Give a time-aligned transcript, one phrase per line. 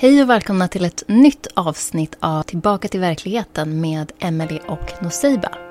[0.00, 5.67] Hej och välkomna till ett nytt avsnitt av Tillbaka till verkligheten med Emelie och Noseiba.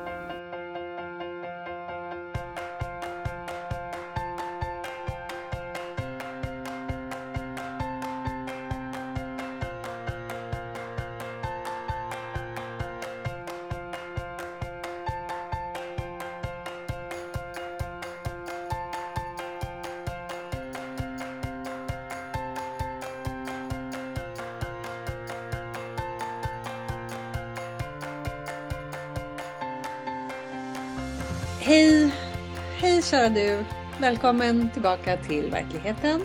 [34.08, 36.22] Välkommen tillbaka till verkligheten.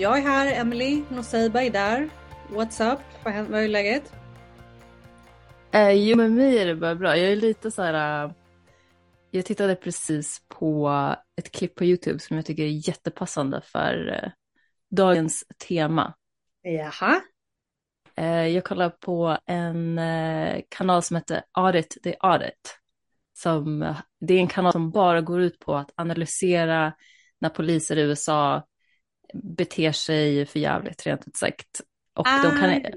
[0.00, 2.08] Jag är här, Emily Noseiba är där.
[2.48, 3.00] What's up?
[3.24, 4.12] Vad är, läget?
[5.72, 7.16] Eh, jo, med mig är det bara bra.
[7.16, 8.24] Jag är lite så här...
[8.24, 8.32] Uh,
[9.30, 10.90] jag tittade precis på
[11.36, 14.30] ett klipp på YouTube som jag tycker är jättepassande för uh,
[14.90, 16.14] dagens tema.
[16.62, 17.20] Jaha?
[18.20, 20.00] Uh, jag kollar på en
[20.68, 22.78] kanal som heter Audit the Audit.
[23.36, 26.92] Som, det är en kanal som bara går ut på att analysera
[27.38, 28.66] när poliser i USA
[29.34, 31.80] beter sig för jävligt rent ut sagt.
[32.14, 32.42] Och ah.
[32.42, 32.92] de, kan,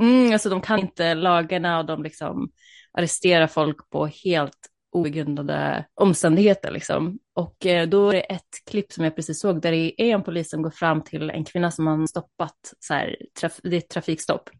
[0.00, 2.50] mm, alltså de kan inte lagarna och de liksom
[2.92, 4.58] arresterar folk på helt
[4.92, 6.70] obegrundade omständigheter.
[6.70, 7.18] Liksom.
[7.34, 10.22] Och eh, då är det ett klipp som jag precis såg där det är en
[10.22, 13.78] polis som går fram till en kvinna som har stoppat, så här, traf det är
[13.78, 14.50] ett trafikstopp.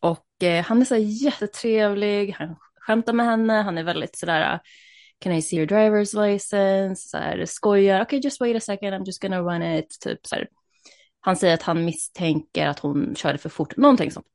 [0.00, 4.54] Och eh, han är så här jättetrevlig, han skämtar med henne, han är väldigt sådär
[4.54, 4.60] uh,
[5.18, 8.94] can I see your driver's license, så här, skojar, okej okay, just wait a second,
[8.94, 10.48] I'm just gonna run it, typ så här.
[11.20, 14.26] Han säger att han misstänker att hon körde för fort, någonting sånt.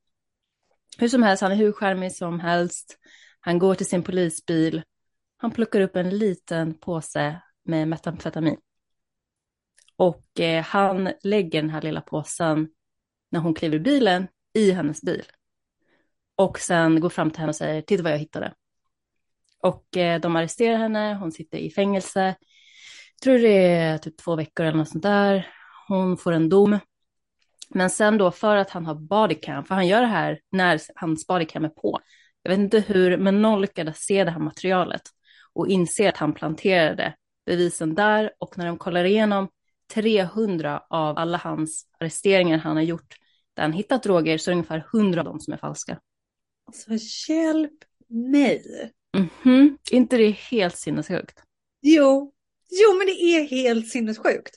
[0.98, 2.98] Hur som helst, han är hur charmig som helst.
[3.40, 4.84] Han går till sin polisbil.
[5.38, 8.58] Han plockar upp en liten påse med metamfetamin.
[9.96, 12.70] Och eh, han lägger den här lilla påsen
[13.30, 15.26] när hon kliver i bilen i hennes bil.
[16.38, 18.54] Och sen går fram till henne och säger, titta vad jag hittade.
[19.64, 22.36] Och eh, de arresterar henne, hon sitter i fängelse.
[23.16, 25.48] Jag tror det är typ två veckor eller något sånt där.
[25.88, 26.80] Hon får en dom.
[27.70, 31.28] Men sen då för att han har bodycam, för han gör det här när hans
[31.28, 32.00] bodycam är på.
[32.44, 35.02] Jag vet inte hur, men någon lyckades se det här materialet
[35.54, 37.16] och inse att han planterade
[37.46, 39.50] bevisen där och när de kollar igenom
[39.94, 43.16] 300 av alla hans arresteringar han har gjort
[43.54, 46.00] där han hittat droger så är det ungefär 100 av dem som är falska.
[46.68, 46.92] Alltså
[47.30, 48.92] hjälp mig.
[49.18, 49.78] Mm -hmm.
[49.92, 51.44] inte det helt sinnessjukt?
[51.82, 52.34] Jo,
[52.70, 54.56] jo men det är helt sinnessjukt.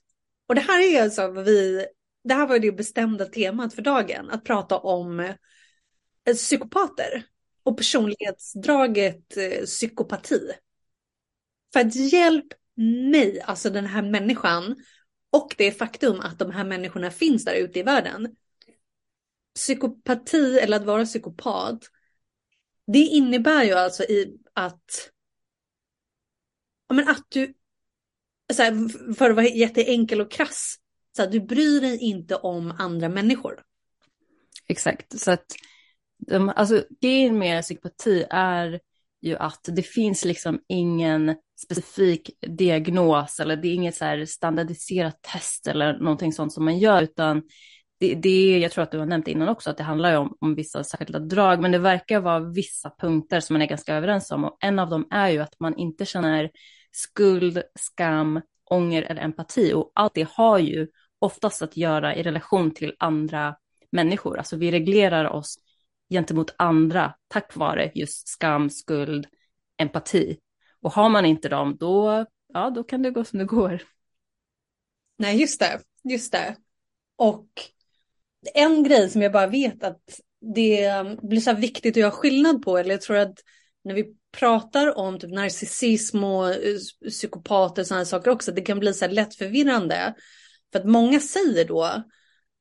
[0.49, 1.87] Och det här är alltså vad vi,
[2.25, 7.25] det här var det bestämda temat för dagen, att prata om eh, psykopater
[7.63, 10.51] och personlighetsdraget eh, psykopati.
[11.73, 12.47] För att hjälp
[13.11, 14.77] mig, alltså den här människan
[15.31, 18.37] och det faktum att de här människorna finns där ute i världen.
[19.55, 21.79] Psykopati eller att vara psykopat
[22.93, 25.11] det innebär ju alltså i att,
[26.89, 27.55] ja, men att du,
[28.53, 30.77] så här, för att vara jätteenkel och krass,
[31.17, 33.63] så här, du bryr dig inte om andra människor.
[34.67, 35.47] Exakt, så att
[36.27, 38.81] de, alltså, grejen med psykopati är
[39.23, 41.37] ju att det finns liksom ingen
[41.67, 46.79] specifik diagnos eller det är inget så här standardiserat test eller någonting sånt som man
[46.79, 47.43] gör, utan
[48.01, 50.55] det, det, jag tror att du har nämnt innan också, att det handlar om, om
[50.55, 54.45] vissa särskilda drag, men det verkar vara vissa punkter som man är ganska överens om.
[54.45, 56.51] Och en av dem är ju att man inte känner
[56.93, 58.41] skuld, skam,
[58.71, 59.73] ånger eller empati.
[59.73, 60.89] Och allt det har ju
[61.19, 63.57] oftast att göra i relation till andra
[63.93, 64.39] människor.
[64.39, 65.59] Alltså vi reglerar oss
[66.11, 69.27] gentemot andra tack vare just skam, skuld,
[69.77, 70.39] empati.
[70.81, 73.83] Och har man inte dem, då, ja, då kan det gå som det går.
[75.17, 76.57] Nej, just det, just det.
[77.17, 77.49] Och
[78.55, 80.01] en grej som jag bara vet att
[80.55, 80.93] det
[81.23, 83.35] blir så viktigt att göra skillnad på, eller jag tror att
[83.85, 86.77] när vi pratar om typ narcissism och eh,
[87.09, 90.15] psykopater och sådana saker också, det kan bli så här lätt förvirrande.
[90.73, 91.85] För att många säger då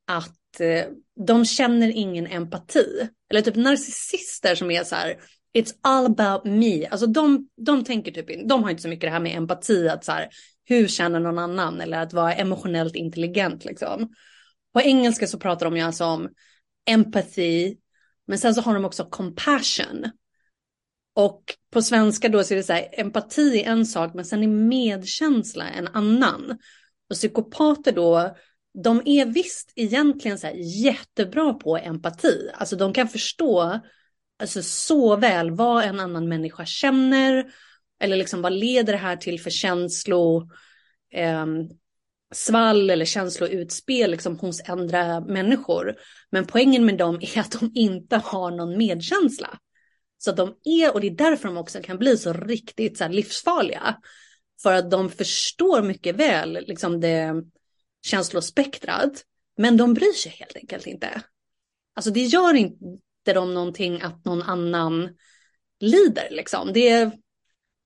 [0.08, 0.86] att eh,
[1.26, 3.10] de känner ingen empati.
[3.30, 5.18] Eller typ narcissister som är så här,
[5.58, 6.88] it's all about me.
[6.88, 10.06] Alltså de, de tänker typ, de har inte så mycket det här med empati, att
[10.06, 10.30] så här,
[10.66, 14.14] hur känner någon annan eller att vara emotionellt intelligent liksom.
[14.80, 16.30] På engelska så pratar de ju alltså om
[16.90, 17.76] empathy,
[18.28, 20.06] men sen så har de också compassion.
[21.16, 24.44] Och på svenska då så är det så här, empati är en sak, men sen
[24.44, 26.58] är medkänsla en annan.
[27.10, 28.36] Och psykopater då,
[28.84, 30.56] de är visst egentligen så här
[30.86, 32.50] jättebra på empati.
[32.54, 33.80] Alltså de kan förstå
[34.40, 37.52] alltså, så väl vad en annan människa känner.
[38.00, 40.44] Eller liksom vad leder det här till för känslor.
[41.44, 41.70] Um,
[42.32, 45.96] svall eller känsloutspel liksom hos andra människor.
[46.32, 49.60] Men poängen med dem är att de inte har någon medkänsla.
[50.18, 53.08] Så att de är, och det är därför de också kan bli så riktigt så
[53.08, 53.98] livsfarliga.
[54.62, 57.44] För att de förstår mycket väl liksom det
[58.06, 59.24] känslospektrat,
[59.58, 61.22] men de bryr sig helt enkelt inte.
[61.96, 65.10] Alltså det gör inte dem någonting att någon annan
[65.80, 66.74] lider liksom.
[66.74, 67.12] Det,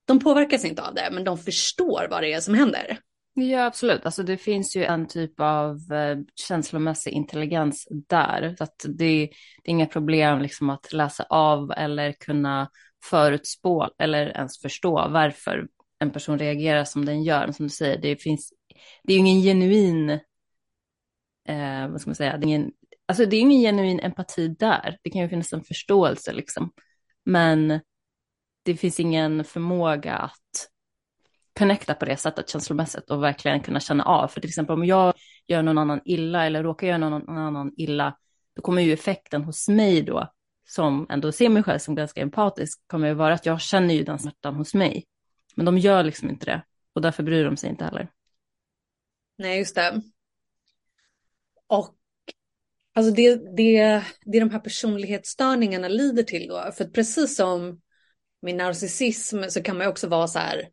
[0.05, 2.99] de påverkas inte av det, men de förstår vad det är som händer.
[3.35, 4.05] Ja, absolut.
[4.05, 8.55] Alltså det finns ju en typ av eh, känslomässig intelligens där.
[8.57, 9.29] Så att det,
[9.63, 12.69] det är inga problem liksom att läsa av eller kunna
[13.03, 15.67] förutspå eller ens förstå varför
[15.99, 17.45] en person reagerar som den gör.
[17.45, 18.53] Men som du säger, det finns,
[19.03, 20.09] det är ju ingen genuin,
[21.49, 22.71] eh, vad ska man säga, det är ingen,
[23.05, 24.97] alltså det är ingen genuin empati där.
[25.03, 26.71] Det kan ju finnas en förståelse liksom.
[27.25, 27.79] Men
[28.63, 30.72] det finns ingen förmåga att
[31.53, 34.27] connecta på det sättet känslomässigt och verkligen kunna känna av.
[34.27, 35.13] För till exempel om jag
[35.47, 38.17] gör någon annan illa eller råkar göra någon annan illa,
[38.55, 40.31] då kommer ju effekten hos mig då,
[40.67, 44.03] som ändå ser mig själv som ganska empatisk, kommer ju vara att jag känner ju
[44.03, 45.05] den smärtan hos mig.
[45.55, 46.63] Men de gör liksom inte det
[46.93, 48.09] och därför bryr de sig inte heller.
[49.37, 50.01] Nej, just det.
[51.67, 51.95] Och
[52.93, 57.81] alltså det, det, det de här personlighetsstörningarna lider till då, för precis som
[58.41, 60.69] med narcissism så kan man ju också vara så här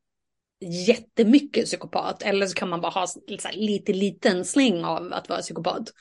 [0.61, 5.29] jättemycket psykopat eller så kan man bara ha så här, lite liten släng av att
[5.29, 5.93] vara psykopat.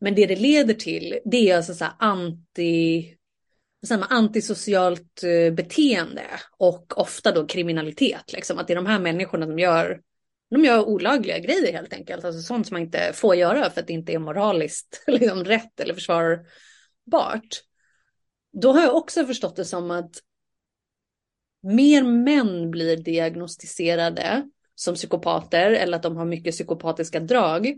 [0.00, 3.16] Men det det leder till det är alltså så här anti,
[3.86, 6.26] så antisocialt eh, beteende
[6.58, 8.32] och ofta då kriminalitet.
[8.32, 8.58] Liksom.
[8.58, 10.00] Att det är de här människorna som gör,
[10.50, 12.24] de gör olagliga grejer helt enkelt.
[12.24, 15.80] Alltså sånt som man inte får göra för att det inte är moraliskt liksom, rätt
[15.80, 17.62] eller försvarbart.
[18.52, 20.10] Då har jag också förstått det som att
[21.62, 27.74] mer män blir diagnostiserade som psykopater eller att de har mycket psykopatiska drag.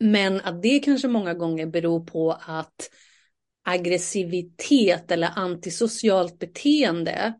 [0.00, 2.90] Men att det kanske många gånger beror på att
[3.64, 7.34] aggressivitet eller antisocialt beteende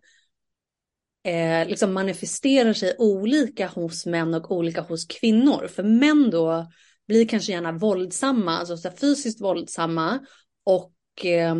[1.25, 5.69] eh, liksom manifesterar sig olika hos män och olika hos kvinnor.
[5.69, 6.71] För män då
[7.07, 10.21] blir kanske gärna våldsamma, alltså så fysiskt våldsamma
[10.65, 11.57] och eh,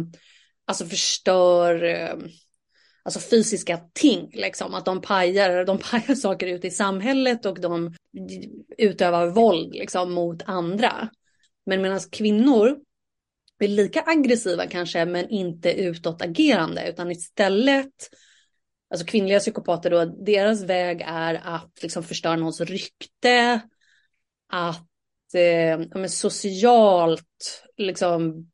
[0.65, 2.15] alltså förstör eh,
[3.03, 4.75] alltså fysiska ting, liksom.
[4.75, 7.95] Att de pajar, de pajar saker ute i samhället och de
[8.79, 11.09] utövar våld liksom, mot andra.
[11.67, 12.77] Men medan kvinnor
[13.59, 17.93] är lika aggressiva kanske, men inte utåtagerande, utan istället
[18.93, 23.61] Alltså kvinnliga psykopater då, deras väg är att liksom förstöra någons rykte,
[24.49, 28.52] att eh, socialt liksom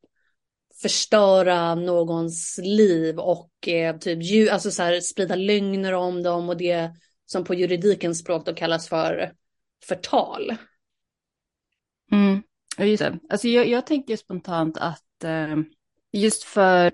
[0.83, 6.91] förstöra någons liv och eh, typ alltså så här, sprida lögner om dem och det
[7.27, 9.33] som på juridikens språk då kallas för
[9.85, 10.57] förtal.
[12.13, 12.43] Mm,
[12.79, 13.19] just det.
[13.31, 15.57] Alltså jag, jag tänker spontant att eh,
[16.13, 16.93] just för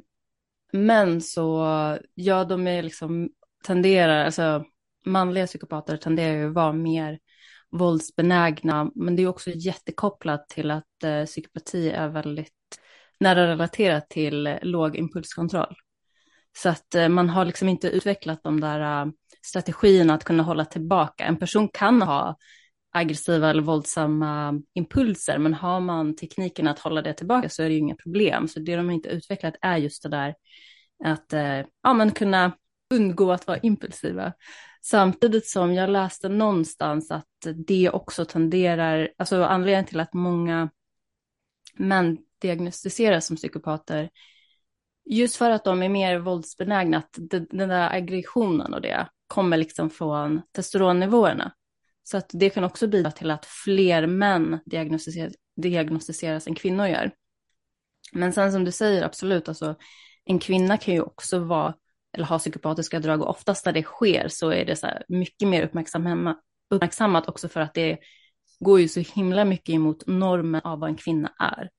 [0.73, 1.67] män så,
[2.15, 3.31] ja de är liksom
[3.65, 4.65] tenderar, alltså
[5.07, 7.19] manliga psykopater tenderar ju att vara mer
[7.71, 12.53] våldsbenägna, men det är också jättekopplat till att eh, psykopati är väldigt
[13.21, 15.75] nära relaterat till eh, låg impulskontroll.
[16.57, 19.13] Så att eh, man har liksom inte utvecklat de där eh,
[19.47, 21.25] strategierna att kunna hålla tillbaka.
[21.25, 22.37] En person kan ha
[22.93, 27.75] aggressiva eller våldsamma impulser, men har man tekniken att hålla det tillbaka så är det
[27.75, 28.49] ju inga problem.
[28.49, 30.35] Så det de inte utvecklat är just det där
[31.05, 31.33] att
[31.83, 32.53] ja, men kunna
[32.95, 34.33] undgå att vara impulsiva.
[34.83, 40.71] Samtidigt som jag läste någonstans att det också tenderar, alltså anledningen till att många
[41.75, 44.11] män diagnostiseras som psykopater,
[45.05, 47.19] just för att de är mer våldsbenägna, att
[47.51, 51.53] den där aggressionen och det kommer liksom från testosteronnivåerna.
[52.03, 57.13] Så att det kan också bidra till att fler män diagnostiseras, diagnostiseras än kvinnor gör.
[58.13, 59.75] Men sen som du säger, absolut, alltså
[60.25, 61.75] en kvinna kan ju också vara,
[62.13, 65.63] eller ha psykopatiska drag och oftast när det sker så är det så mycket mer
[66.71, 67.99] uppmärksammat också för att det
[68.61, 71.71] går ju så himla mycket emot normen av vad en kvinna är.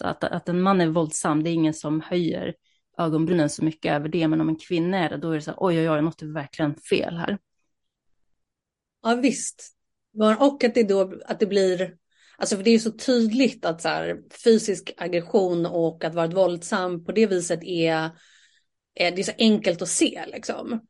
[0.00, 2.54] Så att, att en man är våldsam, det är ingen som höjer
[2.98, 5.50] ögonbrynen så mycket över det, men om en kvinna är det, då är det så
[5.50, 7.38] här, oj, oj, oj, något är verkligen fel här.
[9.02, 9.76] Ja, visst.
[10.38, 11.96] Och att det då, att det blir,
[12.38, 17.04] alltså för det är så tydligt att så här, fysisk aggression och att vara våldsam
[17.04, 18.10] på det viset är,
[18.94, 20.80] är det är så enkelt att se liksom.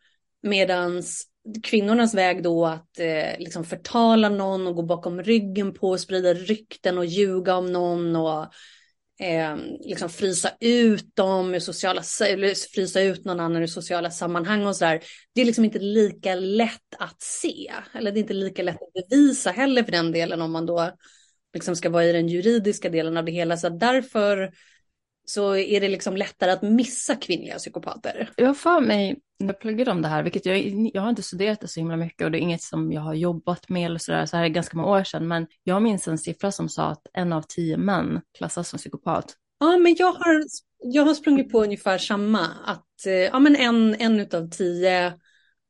[0.43, 1.27] Medans
[1.63, 6.35] kvinnornas väg då att eh, liksom förtala någon och gå bakom ryggen på, och sprida
[6.35, 8.47] rykten och ljuga om någon och
[9.21, 14.67] eh, liksom frysa ut dem ur sociala, eller frysa ut någon annan ur sociala sammanhang
[14.67, 15.01] och sådär.
[15.35, 19.09] Det är liksom inte lika lätt att se, eller det är inte lika lätt att
[19.11, 20.91] bevisa heller för den delen om man då
[21.55, 23.57] liksom ska vara i den juridiska delen av det hela.
[23.57, 24.53] Så därför
[25.31, 28.31] så är det liksom lättare att missa kvinnliga psykopater.
[28.37, 30.59] Jag har för mig, när jag pluggade om det här, vilket jag,
[30.95, 33.15] jag har inte studerat det så himla mycket och det är inget som jag har
[33.15, 36.19] jobbat med eller sådär, så här är ganska många år sedan, men jag minns en
[36.19, 39.37] siffra som sa att en av tio män klassas som psykopat.
[39.61, 40.45] Ja, men jag har,
[40.79, 45.13] jag har sprungit på ungefär samma, att eh, ja, men en, en utav tio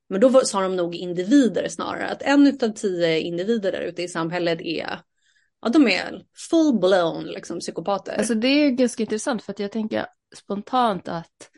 [0.09, 4.09] men då sa de nog individer snarare, att en utav tio individer där ute i
[4.09, 5.01] samhället är
[5.63, 8.19] ja, de är full-blown liksom, psykopater.
[8.19, 11.51] Alltså det är ganska intressant för att jag tänker spontant att,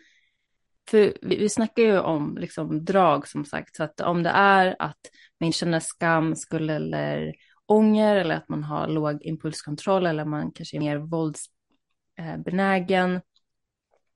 [0.91, 4.77] för vi, vi snackar ju om liksom drag som sagt, så att om det är
[4.79, 5.01] att
[5.41, 7.35] man känner skam, skuld eller
[7.67, 13.15] ånger eller att man har låg impulskontroll eller man kanske är mer våldsbenägen.
[13.15, 13.21] Eh,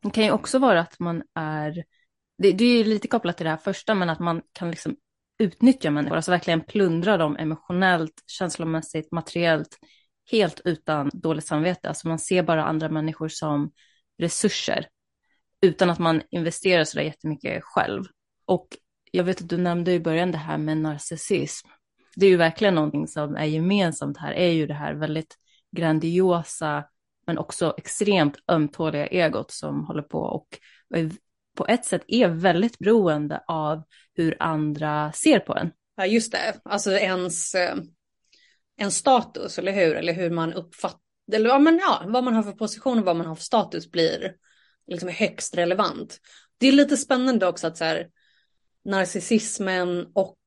[0.02, 1.84] det kan ju också vara att man är,
[2.38, 4.96] det, det är ju lite kopplat till det här första, men att man kan liksom
[5.38, 9.78] utnyttja människor, alltså verkligen plundra dem emotionellt, känslomässigt, materiellt,
[10.30, 11.88] helt utan dåligt samvete.
[11.88, 13.72] Alltså man ser bara andra människor som
[14.18, 14.88] resurser,
[15.60, 18.04] utan att man investerar så där jättemycket själv.
[18.44, 18.68] Och
[19.10, 21.68] jag vet att du nämnde i början det här med narcissism.
[22.16, 25.36] Det är ju verkligen någonting som är gemensamt här, är ju det här väldigt
[25.76, 26.84] grandiosa,
[27.26, 30.46] men också extremt ömtåliga egot som håller på och
[31.56, 33.82] på ett sätt är väldigt beroende av
[34.16, 35.70] hur andra ser på en.
[35.96, 36.60] Ja, just det.
[36.64, 37.76] Alltså ens eh,
[38.76, 39.94] en status, eller hur?
[39.96, 41.00] Eller hur man uppfattar,
[41.32, 43.90] eller ja, men ja, vad man har för position och vad man har för status
[43.90, 44.34] blir
[44.86, 46.20] liksom högst relevant.
[46.58, 48.08] Det är lite spännande också att så här,
[48.84, 50.38] narcissismen och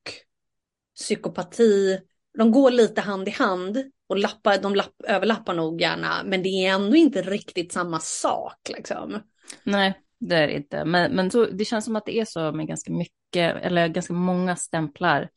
[0.96, 2.00] psykopati,
[2.38, 6.48] de går lite hand i hand och lappar, de lapp, överlappar nog gärna, men det
[6.48, 9.22] är ändå inte riktigt samma sak liksom.
[9.62, 10.84] Nej, det är det inte.
[10.84, 14.12] Men, men så, det känns som att det är så med ganska mycket, eller ganska
[14.12, 15.30] många stämplar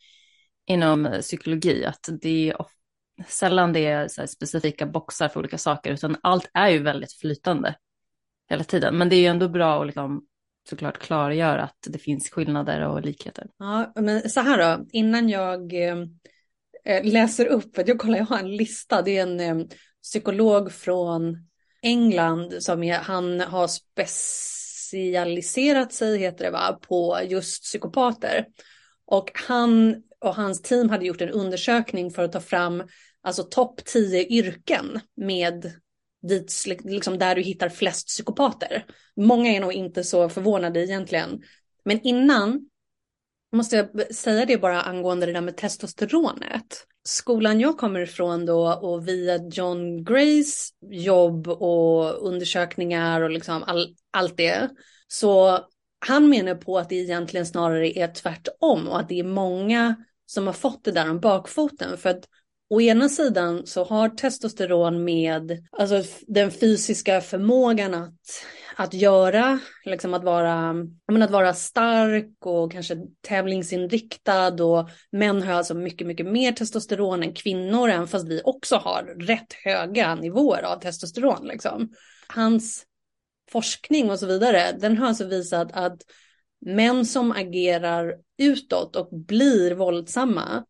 [0.66, 2.66] inom psykologi, att det är
[3.28, 7.76] sällan det är specifika boxar för olika saker, utan allt är ju väldigt flytande
[8.50, 8.98] hela tiden.
[8.98, 10.26] Men det är ju ändå bra att liksom,
[10.70, 13.48] såklart klargöra att det finns skillnader och likheter.
[13.58, 15.98] Ja, men så här då, innan jag eh,
[16.86, 19.66] eh läser upp, jag kollar, jag har en lista, det är en eh,
[20.04, 21.48] psykolog från
[21.82, 24.63] England som är, han har spec
[24.94, 28.46] specialiserat sig, heter det va, på just psykopater.
[29.06, 32.84] Och han och hans team hade gjort en undersökning för att ta fram
[33.24, 35.72] alltså topp 10 yrken med
[36.28, 38.86] dit, liksom där du hittar flest psykopater.
[39.16, 41.42] Många är nog inte så förvånade egentligen.
[41.86, 42.70] Men innan
[43.56, 46.88] måste jag säga det bara angående det där med testosteronet.
[47.04, 53.96] Skolan jag kommer ifrån då och via John Grays jobb och undersökningar och liksom all,
[54.12, 54.70] allt det.
[55.08, 55.60] Så
[56.06, 59.96] han menar på att det egentligen snarare är tvärtom och att det är många
[60.26, 61.98] som har fått det där om bakfoten.
[61.98, 62.24] För att
[62.70, 68.46] å ena sidan så har testosteron med alltså, den fysiska förmågan att,
[68.76, 70.74] att göra, liksom att vara,
[71.08, 77.24] menar, att vara stark och kanske tävlingsinriktad och män har alltså mycket, mycket mer testosteron
[77.24, 81.48] än kvinnor, även fast vi också har rätt höga nivåer av testosteron.
[81.48, 81.90] Liksom.
[82.28, 82.86] Hans
[83.52, 86.02] forskning och så vidare, den har alltså visat att
[86.66, 90.66] män som agerar utåt och blir våldsamma,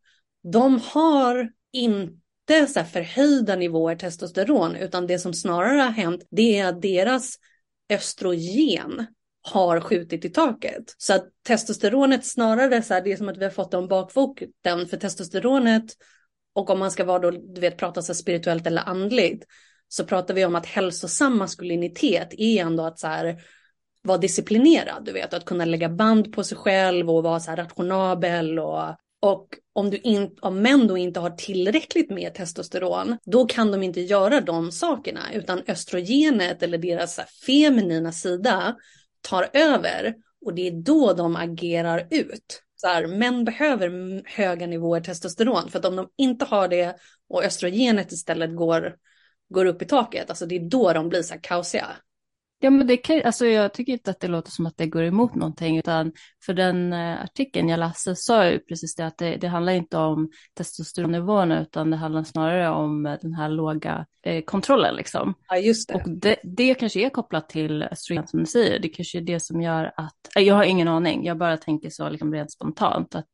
[0.52, 6.68] de har inte så förhöjda nivåer testosteron, utan det som snarare har hänt, det är
[6.68, 7.38] att deras
[7.90, 9.06] östrogen
[9.42, 10.96] har skjutit i taket.
[10.98, 13.88] Så att testosteronet snarare så här, det är som att vi har fått det om
[13.88, 15.86] bakfoten, för testosteronet
[16.54, 19.46] och om man ska vara då, du vet, prata så spirituellt eller andligt,
[19.88, 23.42] så pratar vi om att hälsosam maskulinitet är ändå att så här,
[24.02, 27.58] vara disciplinerad, du vet, att kunna lägga band på sig själv och vara så här
[27.58, 33.46] rationabel och och om, du in, om män då inte har tillräckligt med testosteron, då
[33.46, 38.76] kan de inte göra de sakerna, utan östrogenet eller deras feminina sida
[39.22, 40.16] tar över
[40.46, 42.64] och det är då de agerar ut.
[42.76, 46.96] Så här, män behöver höga nivåer testosteron, för att om de inte har det
[47.30, 48.96] och östrogenet istället går
[49.54, 51.88] går upp i taket, alltså det är då de blir så här kaosiga.
[52.64, 55.04] Ja, men det kan, alltså jag tycker inte att det låter som att det går
[55.04, 56.12] emot någonting, utan
[56.46, 59.98] för den eh, artikeln jag läste sa ju precis det att det, det handlar inte
[59.98, 65.34] om testosteronnivåerna, utan det handlar snarare om eh, den här låga eh, kontrollen liksom.
[65.48, 65.94] Ja, just det.
[65.94, 69.40] Och det, det kanske är kopplat till östrogen som du säger, det kanske är det
[69.40, 73.34] som gör att, jag har ingen aning, jag bara tänker så liksom rent spontant, att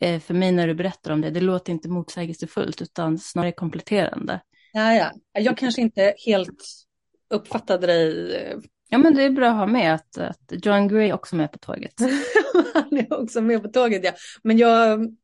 [0.00, 4.40] eh, för mig när du berättar om det, det låter inte motsägelsefullt, utan snarare kompletterande.
[4.72, 5.10] Ja, ja.
[5.32, 6.89] Jag kanske inte helt
[7.30, 8.60] uppfattade dig.
[8.88, 11.52] Ja, men det är bra att ha med att, att John Gray också är med
[11.52, 11.94] på tåget.
[12.74, 14.12] Han är också med på tåget ja.
[14.42, 15.16] Men jag,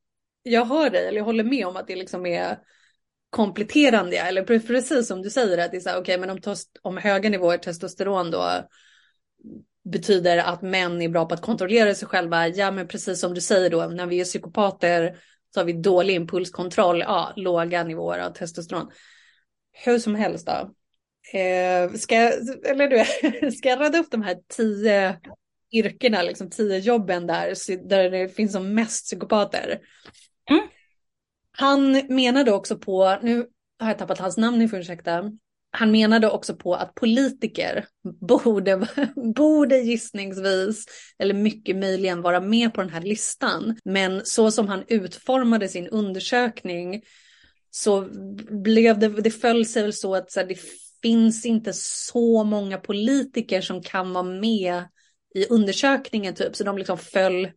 [0.43, 2.59] jag hör dig, eller jag håller med om att det liksom är
[3.31, 4.17] kompletterande.
[4.17, 6.39] Eller pre- precis som du säger att det är så här, okej men om,
[6.83, 8.69] om höga nivåer testosteron då
[9.85, 12.49] betyder att män är bra på att kontrollera sig själva.
[12.49, 15.17] Ja men precis som du säger då, när vi är psykopater
[15.55, 18.91] så har vi dålig impulskontroll, ja låga nivåer av testosteron.
[19.73, 20.71] Hur som helst då.
[21.33, 25.17] Eh, ska, jag- eller du, ska jag rada upp de här tio
[25.73, 27.55] yrkena, liksom tio jobben där,
[27.89, 29.81] där det finns som mest psykopater?
[30.51, 30.63] Mm.
[31.59, 33.47] Han menade också på, nu
[33.81, 35.31] har jag tappat hans namn, ni får ursäkta.
[35.71, 37.87] Han menade också på att politiker
[38.21, 38.89] borde,
[39.37, 40.85] borde gissningsvis,
[41.19, 43.77] eller mycket möjligen vara med på den här listan.
[43.85, 47.03] Men så som han utformade sin undersökning
[47.71, 48.09] så
[48.65, 50.59] blev det, det föll sig väl så att så här, det
[51.07, 54.85] finns inte så många politiker som kan vara med
[55.35, 56.57] i undersökningen typ.
[56.57, 57.51] Så de liksom föll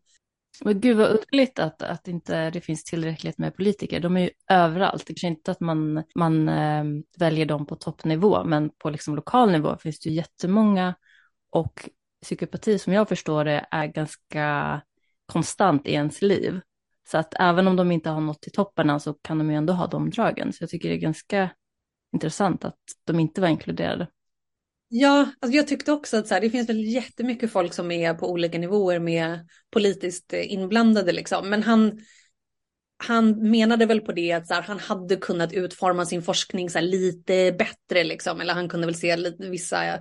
[0.65, 4.00] Men gud vad underligt att, att inte det finns tillräckligt med politiker.
[4.00, 5.06] De är ju överallt.
[5.08, 6.84] Det kanske inte att man, man äh,
[7.20, 10.96] väljer dem på toppnivå, men på liksom lokal nivå finns det ju jättemånga.
[11.50, 11.89] Och
[12.22, 14.82] psykopati som jag förstår det är ganska
[15.25, 16.60] konstant i ens liv.
[17.12, 19.74] Så att även om de inte har nått till topparna så kan de ju ändå
[19.74, 20.53] ha de dragen.
[20.53, 21.50] Så jag tycker det är ganska
[22.13, 24.08] intressant att de inte var inkluderade.
[24.92, 28.13] Ja, alltså jag tyckte också att så här, det finns väl jättemycket folk som är
[28.13, 31.50] på olika nivåer med politiskt eh, inblandade liksom.
[31.50, 32.00] Men han,
[32.98, 36.78] han menade väl på det att så här, han hade kunnat utforma sin forskning så
[36.78, 38.42] här, lite bättre liksom.
[38.42, 40.00] Eller han kunde väl se lite, vissa,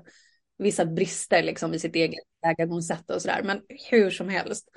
[0.58, 3.42] vissa brister liksom i sitt eget tillvägagångssätt och sådär.
[3.42, 3.60] Men
[3.90, 4.68] hur som helst.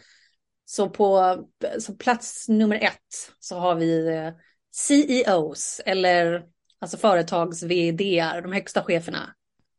[0.65, 1.37] Så på
[1.79, 4.31] så plats nummer ett så har vi eh,
[4.71, 6.43] CEOs eller
[6.81, 9.35] alltså företags vd de högsta cheferna.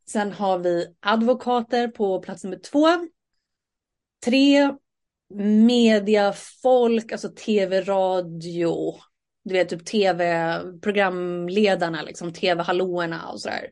[0.07, 2.87] Sen har vi advokater på plats nummer två.
[4.25, 4.77] Tre,
[5.35, 8.95] mediafolk, alltså tv, radio.
[9.45, 13.71] Du vet typ tv-programledarna, liksom tv-hallåorna och sådär.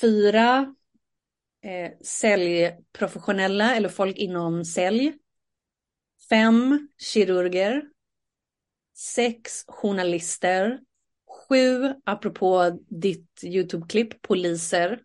[0.00, 0.74] Fyra,
[1.64, 5.14] eh, säljprofessionella eller folk inom sälj.
[6.28, 7.82] Fem, kirurger.
[8.96, 10.78] Sex, journalister.
[11.48, 15.00] Sju, apropå ditt YouTube-klipp, poliser.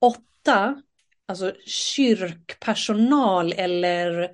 [0.00, 0.82] Åtta,
[1.26, 4.30] alltså kyrkpersonal eller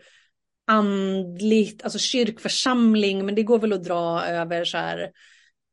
[0.67, 5.13] andligt, alltså kyrkförsamling, men det går väl att dra över så här,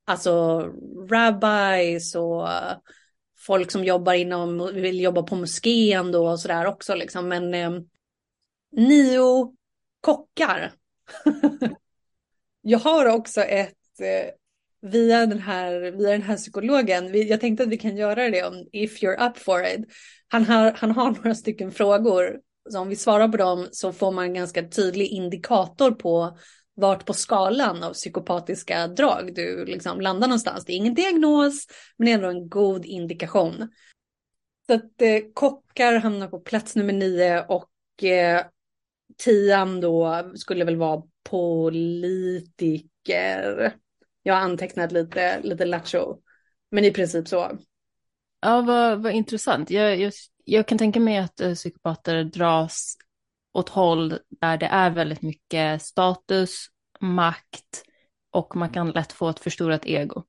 [0.05, 0.60] alltså
[1.10, 2.47] rabbis och
[3.38, 7.71] folk som jobbar inom, vill jobba på moskén då och sådär också liksom, men eh,
[8.71, 9.55] nio
[10.01, 10.71] kockar.
[12.62, 14.31] Jag har också ett eh,
[14.81, 18.43] via den här, via den här psykologen, vi, jag tänkte att vi kan göra det
[18.43, 19.85] om if you're up for it.
[20.27, 22.39] Han har, han har några stycken frågor,
[22.69, 26.37] så om vi svarar på dem så får man en ganska tydlig indikator på
[26.75, 30.65] vart på skalan av psykopatiska drag du liksom landar någonstans.
[30.65, 31.67] Det är ingen diagnos,
[31.97, 33.67] men det är ändå en god indikation.
[34.67, 38.45] Så att eh, kockar hamnar på plats nummer nio och eh,
[39.17, 42.61] tian då skulle väl vara politiker.
[44.23, 46.21] Jag har antecknat lite, lite lattjo.
[46.71, 47.57] Men i princip så.
[48.41, 49.69] Ja, vad, vad intressant.
[49.69, 50.13] Jag, jag,
[50.45, 52.97] jag kan tänka mig att uh, psykopater dras
[53.53, 56.67] åt håll där det är väldigt mycket status,
[56.99, 57.84] makt
[58.31, 60.23] och man kan lätt få ett förstorat ego.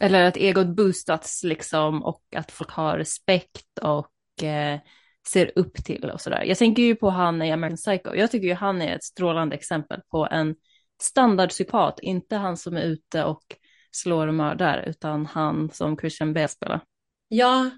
[0.00, 4.80] Eller att egot boostats liksom och att folk har respekt och eh,
[5.28, 6.42] ser upp till och sådär.
[6.44, 8.14] Jag tänker ju på han i American Psycho.
[8.14, 10.54] Jag tycker ju han är ett strålande exempel på en
[11.02, 13.42] standardpsykopat, inte han som är ute och
[13.90, 16.80] slår och mördar, utan han som Christian Bale spelar.
[17.28, 17.70] Ja,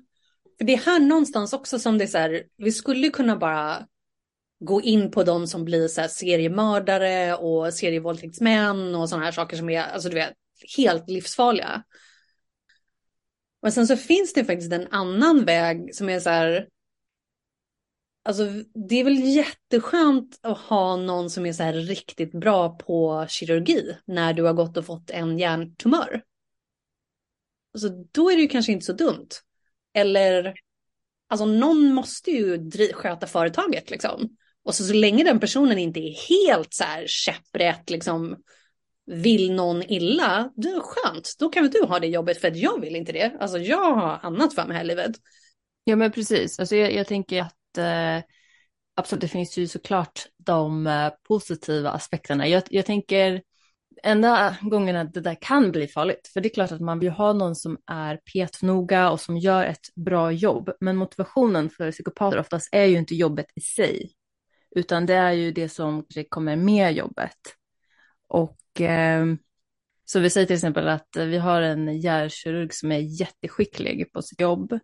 [0.59, 3.87] för det är här någonstans också som det är så här, vi skulle kunna bara
[4.61, 9.56] gå in på de som blir så här seriemördare och serievåldtäktsmän och sådana här saker
[9.56, 10.35] som är, alltså du vet,
[10.76, 11.83] helt livsfarliga.
[13.62, 16.68] Men sen så finns det faktiskt en annan väg som är så här,
[18.24, 18.44] alltså
[18.88, 23.96] det är väl jätteskönt att ha någon som är så här riktigt bra på kirurgi
[24.04, 26.22] när du har gått och fått en hjärntumör.
[27.74, 29.28] Alltså då är det ju kanske inte så dumt.
[29.94, 30.54] Eller,
[31.28, 34.37] alltså någon måste ju dri- sköta företaget liksom.
[34.64, 38.37] Och så, så länge den personen inte är helt så här käpprätt, liksom
[39.06, 41.35] vill någon illa, det är skönt.
[41.38, 43.37] Då kan väl du ha det jobbet för att jag vill inte det.
[43.40, 45.16] Alltså jag har annat för mig här i livet.
[45.85, 46.59] Ja, men precis.
[46.59, 48.18] Alltså, jag, jag tänker att eh,
[48.94, 52.48] absolut, det finns ju såklart de eh, positiva aspekterna.
[52.48, 53.42] Jag, jag tänker
[54.02, 57.11] enda gången att det där kan bli farligt, för det är klart att man vill
[57.11, 62.38] ha någon som är petnoga och som gör ett bra jobb, men motivationen för psykopater
[62.38, 64.12] oftast är ju inte jobbet i sig,
[64.76, 67.38] utan det är ju det som kommer med jobbet.
[68.28, 69.26] Och eh,
[70.04, 74.40] så vi säger till exempel att vi har en hjärnkirurg som är jätteskicklig på sitt
[74.40, 74.78] jobb.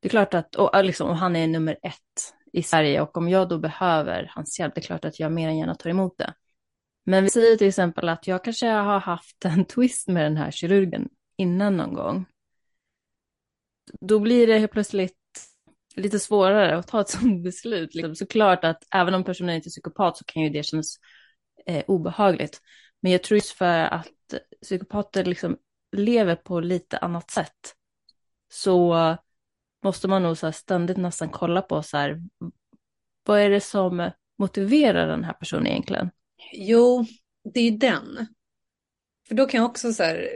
[0.00, 3.28] Det är klart att, och, liksom, och han är nummer ett i Sverige och om
[3.28, 6.18] jag då behöver hans hjälp, det är klart att jag mer än gärna tar emot
[6.18, 6.34] det.
[7.04, 10.50] Men vi säger till exempel att jag kanske har haft en twist med den här
[10.50, 12.26] kirurgen innan någon gång.
[14.00, 15.16] Då blir det helt plötsligt
[15.96, 17.94] lite svårare att ta ett sådant beslut.
[17.94, 18.16] Liksom.
[18.16, 20.96] Såklart att även om personen inte är psykopat så kan ju det kännas
[21.66, 22.60] eh, obehagligt.
[23.00, 25.56] Men jag tror just för att psykopater liksom
[25.92, 27.74] lever på lite annat sätt
[28.48, 28.94] så
[29.82, 32.22] måste man nog så ständigt nästan kolla på så här,
[33.24, 36.10] vad är det som motiverar den här personen egentligen?
[36.52, 37.06] Jo,
[37.54, 38.26] det är den.
[39.28, 40.28] För då kan jag också så här,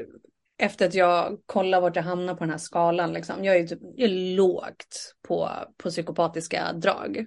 [0.59, 3.67] efter att jag kollar vart jag hamnar på den här skalan, liksom, jag är ju
[3.67, 7.27] typ, jag är lågt på, på psykopatiska drag.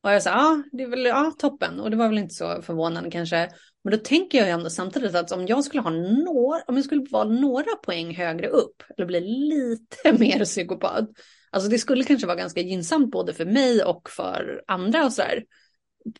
[0.00, 1.80] Och jag sa, ja, det är väl ah, toppen.
[1.80, 3.50] Och det var väl inte så förvånande kanske.
[3.84, 6.84] Men då tänker jag ju ändå samtidigt att om jag skulle ha några, om jag
[6.84, 11.08] skulle vara några poäng högre upp, eller bli lite mer psykopat,
[11.50, 15.44] alltså det skulle kanske vara ganska gynnsamt både för mig och för andra och sådär.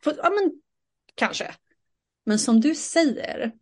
[0.05, 0.53] Ja men
[1.14, 1.55] kanske.
[2.27, 3.53] Men som du säger,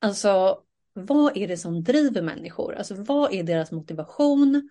[0.00, 2.74] alltså vad är det som driver människor?
[2.74, 4.70] Alltså vad är deras motivation?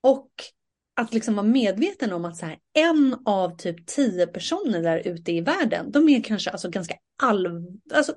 [0.00, 0.30] Och
[0.96, 5.32] att liksom vara medveten om att så här, en av typ tio personer där ute
[5.32, 7.46] i världen, de är kanske alltså ganska all,
[7.94, 8.14] alltså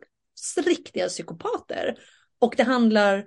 [0.65, 1.99] riktiga psykopater.
[2.39, 3.25] Och det handlar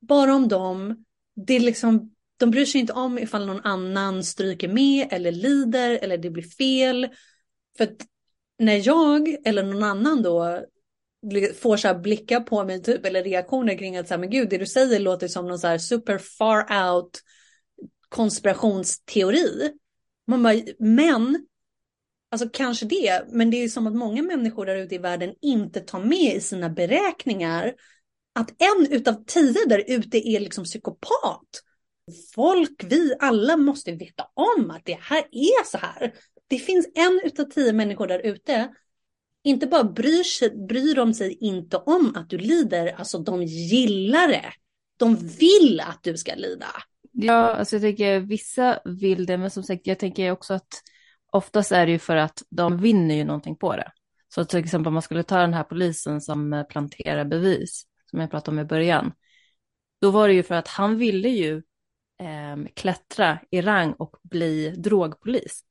[0.00, 1.04] bara om dem.
[1.46, 5.98] Det är liksom, de bryr sig inte om ifall någon annan stryker med eller lider
[6.02, 7.08] eller det blir fel.
[7.76, 7.96] För att
[8.58, 10.60] när jag eller någon annan då
[11.60, 14.50] får så här blickar på mig typ eller reaktioner kring att så här, men gud
[14.50, 17.20] det du säger låter som någon så här super far out
[18.14, 19.72] konspirationsteori.
[20.26, 21.46] Man bara, men,
[22.30, 25.34] alltså kanske det, men det är ju som att många människor där ute i världen
[25.40, 27.74] inte tar med i sina beräkningar
[28.34, 31.62] att en utav tio där ute är liksom psykopat.
[32.34, 36.14] Folk, vi alla måste veta om att det här är så här.
[36.46, 38.68] Det finns en utav tio människor där ute
[39.44, 44.28] inte bara bryr, sig, bryr de sig inte om att du lider, alltså de gillar
[44.28, 44.52] det.
[44.96, 46.66] De vill att du ska lida.
[47.16, 50.68] Ja, alltså jag tänker vissa vill det, men som sagt, jag tänker också att
[51.32, 53.92] oftast är det ju för att de vinner ju någonting på det.
[54.28, 58.20] Så till exempel om man skulle ta den här polisen som eh, planterar bevis, som
[58.20, 59.12] jag pratade om i början,
[60.00, 61.56] då var det ju för att han ville ju
[62.20, 65.64] eh, klättra i rang och bli drogpolis.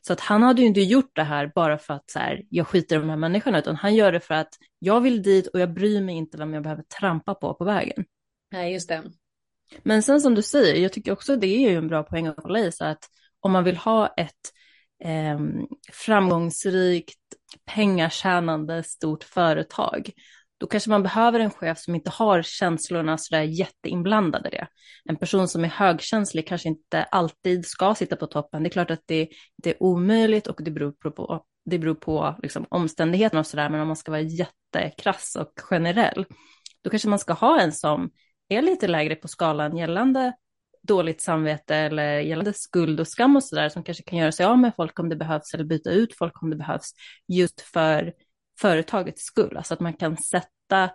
[0.00, 2.66] Så att han hade ju inte gjort det här bara för att så här, jag
[2.66, 5.60] skiter i de här människorna, utan han gör det för att jag vill dit och
[5.60, 8.04] jag bryr mig inte vem jag behöver trampa på på vägen.
[8.52, 9.02] Nej, just det.
[9.82, 12.42] Men sen som du säger, jag tycker också det är ju en bra poäng att
[12.42, 13.04] hålla i, så att
[13.40, 14.52] om man vill ha ett
[15.04, 15.40] eh,
[15.92, 17.18] framgångsrikt,
[17.66, 20.10] pengatjänande, stort företag,
[20.58, 24.66] då kanske man behöver en chef som inte har känslorna sådär jätteinblandade i det.
[25.04, 28.62] En person som är högkänslig kanske inte alltid ska sitta på toppen.
[28.62, 29.28] Det är klart att det,
[29.62, 33.80] det är omöjligt och det beror på, det beror på liksom, omständigheterna och sådär, men
[33.80, 36.26] om man ska vara jättekrass och generell,
[36.82, 38.10] då kanske man ska ha en som
[38.48, 40.32] är lite lägre på skalan gällande
[40.86, 44.58] dåligt samvete eller gällande skuld och skam och sådär som kanske kan göra sig av
[44.58, 46.92] med folk om det behövs eller byta ut folk om det behövs
[47.28, 48.12] just för
[48.58, 49.56] företagets skull.
[49.56, 50.90] Alltså att man kan sätta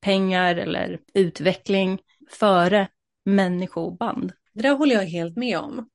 [0.00, 2.88] pengar eller utveckling före
[3.24, 4.32] människoband.
[4.52, 5.88] Det där håller jag helt med om.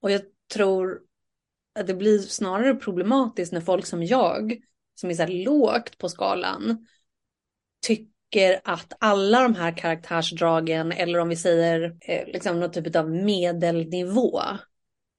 [0.00, 0.22] Och jag
[0.54, 1.00] tror
[1.78, 4.56] att det blir snarare problematiskt när folk som jag,
[4.94, 6.86] som är så här lågt på skalan,
[7.86, 12.96] tycker tycker att alla de här karaktärsdragen, eller om vi säger eh, liksom någon typ
[12.96, 14.40] av medelnivå,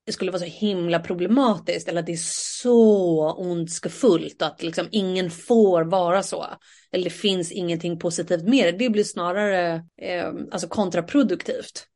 [0.06, 5.30] det skulle vara så himla problematiskt eller att det är så ondskefullt att liksom ingen
[5.30, 6.46] får vara så.
[6.91, 8.78] Eller det finns ingenting positivt med det.
[8.78, 11.88] Det blir snarare eh, alltså kontraproduktivt.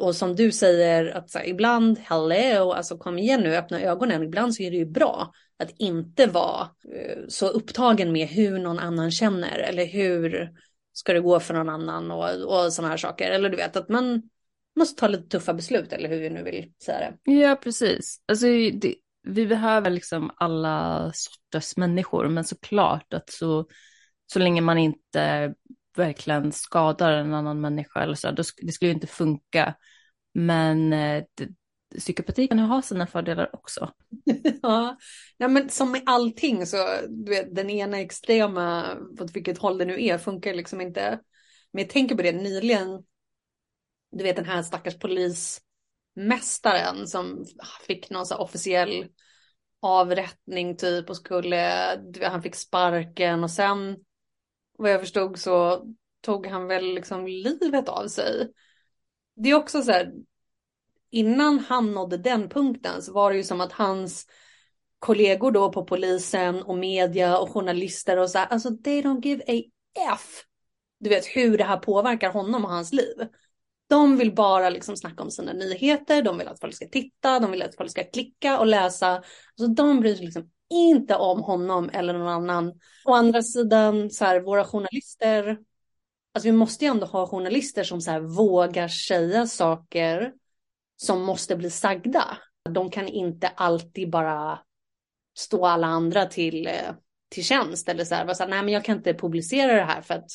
[0.00, 4.22] Och som du säger, att så här, ibland, hello, alltså kom igen nu, öppna ögonen.
[4.22, 8.78] Ibland så är det ju bra att inte vara eh, så upptagen med hur någon
[8.78, 10.50] annan känner eller hur
[10.92, 13.30] ska det gå för någon annan och, och sådana här saker.
[13.30, 14.22] Eller du vet att man
[14.76, 17.32] måste ta lite tuffa beslut eller hur vi nu vill säga det.
[17.32, 18.22] Ja, precis.
[18.26, 23.66] Alltså, det, vi behöver liksom alla sorters människor, men såklart att så,
[24.26, 25.54] så länge man inte
[25.96, 29.74] verkligen skadar en annan människa eller så, då, det skulle ju inte funka.
[30.34, 31.48] Men eh, det,
[31.98, 33.92] psykopati kan ju ha sina fördelar också.
[34.62, 34.96] ja,
[35.36, 36.76] ja, men som med allting så,
[37.08, 41.20] du vet, den ena extrema, åt vilket håll det nu är, funkar liksom inte.
[41.72, 43.04] Men jag tänker på det nyligen,
[44.12, 47.44] du vet den här stackars polismästaren som
[47.86, 49.08] fick någon så officiell
[49.82, 53.96] avrättning typ och skulle, han fick sparken och sen
[54.78, 55.86] vad jag förstod så
[56.20, 58.52] tog han väl liksom livet av sig.
[59.36, 60.12] Det är också så här,
[61.10, 64.26] innan han nådde den punkten så var det ju som att hans
[64.98, 69.42] kollegor då på polisen och media och journalister och så här, alltså they don't give
[69.46, 69.62] a
[70.14, 70.44] F.
[71.00, 73.16] Du vet hur det här påverkar honom och hans liv.
[73.88, 77.50] De vill bara liksom snacka om sina nyheter, de vill att folk ska titta, de
[77.50, 79.08] vill att folk ska klicka och läsa.
[79.08, 82.72] Alltså de bryr sig liksom inte om honom eller någon annan.
[83.04, 85.58] Å andra sidan, så här, våra journalister,
[86.34, 90.32] alltså vi måste ju ändå ha journalister som så här, vågar säga saker
[91.02, 92.38] som måste bli sagda.
[92.70, 94.58] De kan inte alltid bara
[95.38, 96.94] stå alla andra till, eh,
[97.28, 99.82] till tjänst eller så här, bara så här, nej men jag kan inte publicera det
[99.82, 100.30] här för att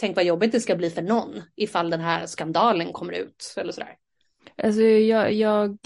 [0.00, 3.72] tänk vad jobbigt det ska bli för någon ifall den här skandalen kommer ut eller
[3.72, 3.96] sådär.
[4.62, 5.78] Alltså jag, jag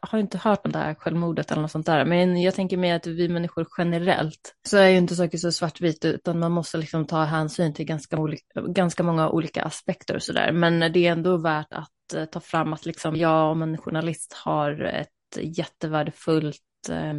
[0.00, 2.92] har inte hört om det här självmordet eller något sånt där, men jag tänker mig
[2.92, 7.06] att vi människor generellt så är ju inte saker så svartvitt utan man måste liksom
[7.06, 10.52] ta hänsyn till ganska, olika, ganska många olika aspekter och sådär.
[10.52, 14.32] Men det är ändå värt att Eh, ta fram att liksom jag om en journalist
[14.32, 15.08] har ett
[15.40, 17.14] jättevärdefullt eh,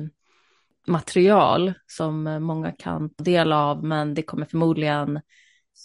[0.88, 5.22] material som eh, många kan ta del av, men det kommer förmodligen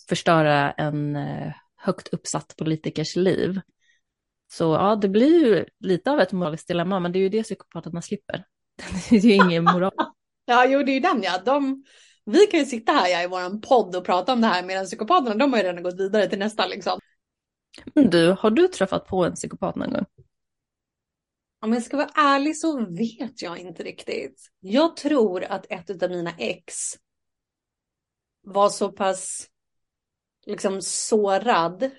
[0.08, 3.60] förstöra en eh, högt uppsatt politikers liv.
[4.50, 7.42] Så ja, det blir ju lite av ett moraliskt dilemma, men det är ju det
[7.42, 8.44] psykopaterna slipper.
[9.10, 9.92] Det är ju ingen moral.
[10.44, 11.38] ja, jo, det är ju den ja.
[11.44, 11.84] De,
[12.24, 14.84] vi kan ju sitta här ja, i vår podd och prata om det här, medan
[14.84, 17.00] psykopaterna de har ju redan gått vidare till nästa liksom.
[17.94, 20.04] Men du, har du träffat på en psykopat någon gång?
[21.60, 24.50] Om jag ska vara ärlig så vet jag inte riktigt.
[24.60, 26.74] Jag tror att ett av mina ex
[28.42, 29.50] var så pass
[30.46, 31.90] liksom sårad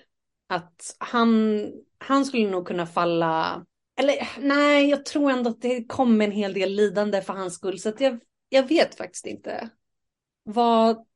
[0.46, 1.60] att han,
[1.98, 6.52] han skulle nog kunna falla, eller nej, jag tror ändå att det kom en hel
[6.52, 9.70] del lidande för hans skull, så att jag, jag vet faktiskt inte.
[10.42, 11.06] Vad,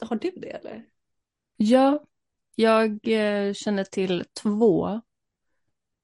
[0.00, 0.84] har du det eller?
[1.56, 2.04] Ja,
[2.54, 5.00] jag eh, känner till två.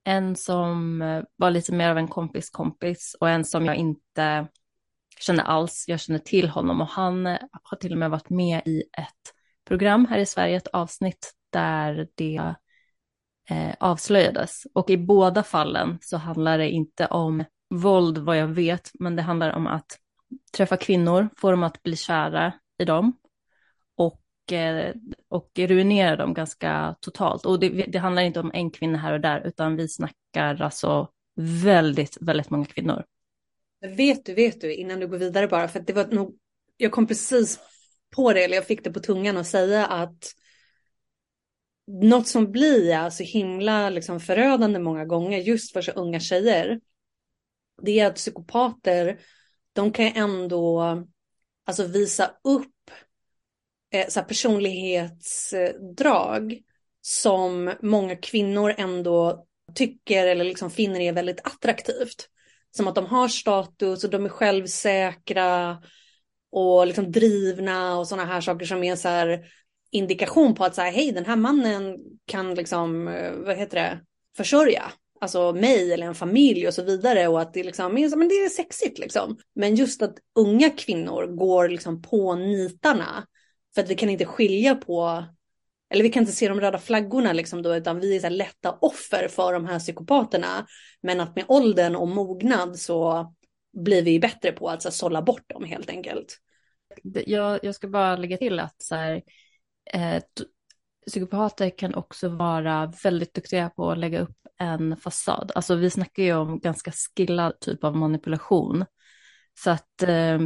[0.03, 4.47] En som eh, var lite mer av en kompis kompis och en som jag inte
[5.19, 5.85] känner alls.
[5.87, 9.33] Jag känner till honom och han eh, har till och med varit med i ett
[9.67, 12.55] program här i Sverige, ett avsnitt där det
[13.49, 14.63] eh, avslöjades.
[14.73, 19.21] Och i båda fallen så handlar det inte om våld vad jag vet, men det
[19.21, 19.99] handlar om att
[20.57, 23.13] träffa kvinnor, få dem att bli kära i dem
[24.51, 24.93] Eh,
[25.27, 27.45] och, ruinerar dem ganska totalt.
[27.45, 31.07] Och det, det handlar inte om en kvinna här och där, utan vi snackar alltså
[31.63, 33.03] väldigt, väldigt många kvinnor.
[33.81, 36.37] Vet du, vet du, innan du går vidare bara, för det var nog,
[36.77, 37.59] jag kom precis
[38.15, 40.33] på det, eller jag fick det på tungan att säga att
[41.87, 46.79] något som blir så alltså himla liksom förödande många gånger just för så unga tjejer.
[47.81, 49.19] Det är att psykopater,
[49.73, 50.81] de kan ändå
[51.65, 52.73] alltså visa upp
[53.91, 56.61] Eh, så personlighetsdrag
[57.01, 62.29] som många kvinnor ändå tycker eller liksom finner är väldigt attraktivt.
[62.71, 65.77] Som att de har status och de är självsäkra
[66.51, 69.45] och liksom drivna och sådana här saker som är så här
[69.91, 73.99] indikation på att så här, hej den här mannen kan liksom, eh, vad heter det,
[74.37, 74.91] försörja.
[75.21, 78.35] Alltså mig eller en familj och så vidare och att det liksom är, men det
[78.35, 79.37] är sexigt liksom.
[79.55, 83.25] Men just att unga kvinnor går liksom på nitarna
[83.75, 85.23] för att vi kan inte skilja på
[85.89, 88.77] eller vi kan inte se de röda flaggorna liksom då, utan vi är så lätta
[88.81, 90.67] offer för de här psykopaterna.
[91.01, 93.33] Men att med åldern och mognad så
[93.73, 96.37] blir vi bättre på att så, sålla bort dem helt enkelt.
[97.25, 99.21] Jag, jag ska bara lägga till att så här,
[99.93, 100.23] eh,
[101.07, 105.51] psykopater kan också vara väldigt duktiga på att lägga upp en fasad.
[105.55, 108.85] Alltså vi snackar ju om ganska skillad typ av manipulation.
[109.63, 110.39] Så att eh,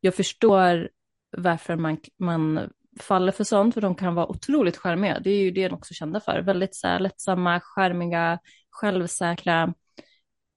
[0.00, 0.88] jag förstår
[1.36, 5.20] varför man, man faller för sånt, för de kan vara otroligt charmiga.
[5.20, 6.40] Det är ju det de också kända för.
[6.40, 8.38] Väldigt så här, lättsamma, charmiga,
[8.70, 9.74] självsäkra.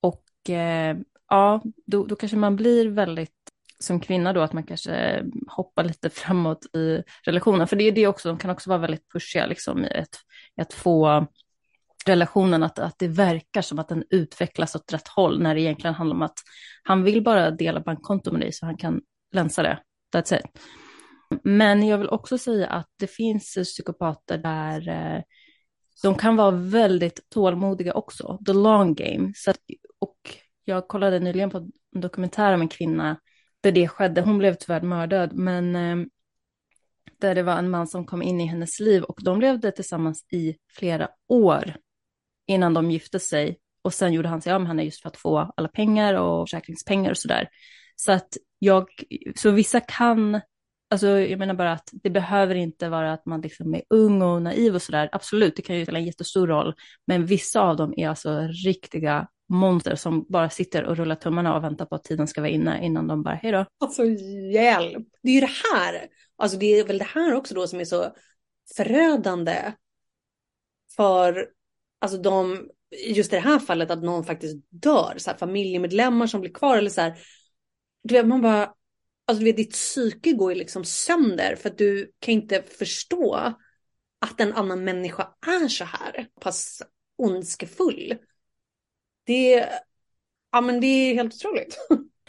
[0.02, 0.98] Och eh,
[1.30, 3.32] ja, då, då kanske man blir väldigt
[3.80, 7.68] som kvinna då att man kanske hoppar lite framåt i relationen.
[7.68, 10.16] För det är det också, de kan också vara väldigt pushiga liksom i att,
[10.58, 11.28] i att få
[12.06, 15.94] relationen att, att det verkar som att den utvecklas åt rätt håll när det egentligen
[15.94, 16.40] handlar om att
[16.84, 19.80] han vill bara dela bankkonto med dig så han kan länsa det.
[20.14, 20.46] That's it.
[21.44, 25.22] Men jag vill också säga att det finns psykopater där eh,
[26.04, 29.32] de kan vara väldigt tålmodiga också, the long game.
[29.36, 29.60] Så att,
[30.00, 30.18] och
[30.66, 33.20] jag kollade nyligen på en dokumentär om en kvinna
[33.62, 34.22] där det skedde.
[34.22, 36.08] Hon blev tyvärr mördad, men eh,
[37.22, 40.26] där det var en man som kom in i hennes liv och de levde tillsammans
[40.32, 41.76] i flera år
[42.48, 43.58] innan de gifte sig.
[43.82, 46.48] Och sen gjorde han sig av med henne just för att få alla pengar och
[46.48, 47.50] försäkringspengar och sådär.
[48.04, 48.90] Så att jag,
[49.36, 50.42] så vissa kan,
[50.90, 54.42] alltså jag menar bara att det behöver inte vara att man liksom är ung och
[54.42, 55.10] naiv och sådär.
[55.12, 56.74] Absolut, det kan ju spela en jättestor roll.
[57.08, 61.64] Men vissa av dem är alltså riktiga monster som bara sitter och rullar tummarna och
[61.64, 63.66] väntar på att tiden ska vara inne innan de bara, hej då.
[63.80, 64.06] Alltså
[64.54, 65.08] hjälp!
[65.24, 67.86] Det är ju det här, alltså det är väl det här också då som är
[67.86, 68.06] så
[68.78, 69.74] förödande
[70.96, 71.48] för,
[72.00, 72.70] alltså de,
[73.08, 76.78] just i det här fallet att någon faktiskt dör, så här, familjemedlemmar som blir kvar
[76.78, 77.18] eller så här,
[78.04, 78.74] du vet man bara,
[79.26, 83.54] alltså du vet ditt psyke går ju liksom sönder för att du kan inte förstå
[84.22, 86.82] att en annan människa är så här pass
[87.18, 88.18] ondskefull.
[89.24, 89.70] Det,
[90.52, 91.78] ja, men det är helt otroligt.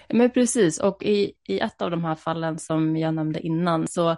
[0.09, 4.17] Men precis, och i, i ett av de här fallen som jag nämnde innan så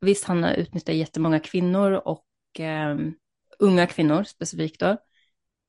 [0.00, 2.98] visst, han har utnyttjat jättemånga kvinnor och eh,
[3.58, 4.96] unga kvinnor specifikt då,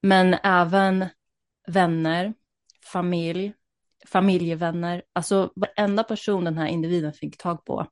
[0.02, 1.06] men även
[1.68, 2.34] vänner,
[2.86, 3.54] familj,
[4.12, 7.88] familjevänner, alltså varenda person den här individen fick tag på,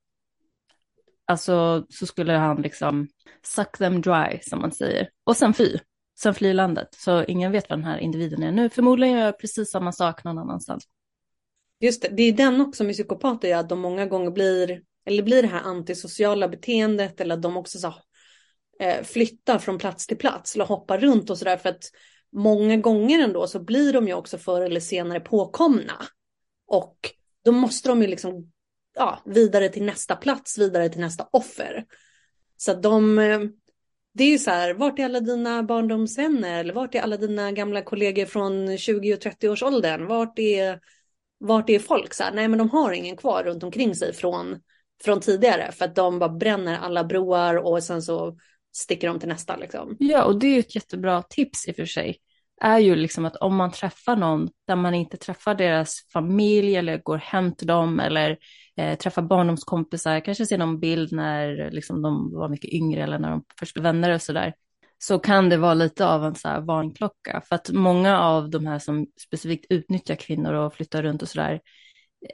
[1.28, 3.08] alltså så skulle han liksom
[3.44, 5.80] suck them dry som man säger, och sen fly
[6.20, 6.88] sen fly landet.
[6.92, 8.70] Så ingen vet vad den här individen är nu.
[8.70, 10.84] Förmodligen gör jag precis samma sak någon annanstans.
[11.80, 15.42] Just det, det är den också med psykopater, att de många gånger blir, eller blir
[15.42, 17.94] det här antisociala beteendet eller att de också så,
[18.80, 21.84] eh, flyttar från plats till plats eller hoppar runt och sådär för att
[22.36, 26.06] många gånger ändå så blir de ju också förr eller senare påkomna.
[26.68, 26.98] Och
[27.46, 28.52] då måste de ju liksom
[28.96, 31.86] ja, vidare till nästa plats, vidare till nästa offer.
[32.58, 33.40] Så att de, eh,
[34.14, 36.60] det är ju så här, vart är alla dina barndomsvänner?
[36.60, 40.06] Eller vart är alla dina gamla kollegor från 20 och 30 års åldern?
[40.06, 40.80] Vart är,
[41.38, 42.14] vart är folk?
[42.14, 44.60] Så här, nej, men de har ingen kvar runt omkring sig från,
[45.04, 48.38] från tidigare för att de bara bränner alla broar och sen så
[48.76, 49.96] sticker de till nästa liksom.
[50.00, 52.20] Ja, och det är ju ett jättebra tips i och för sig.
[52.62, 56.98] Är ju liksom att om man träffar någon där man inte träffar deras familj eller
[56.98, 58.38] går hem till dem eller
[58.78, 63.30] eh, träffar barndomskompisar, kanske ser någon bild när liksom, de var mycket yngre eller när
[63.30, 64.54] de först blev vänner och sådär,
[64.98, 67.42] så kan det vara lite av en så här varnklocka.
[67.50, 71.60] För att många av de här som specifikt utnyttjar kvinnor och flyttar runt och sådär,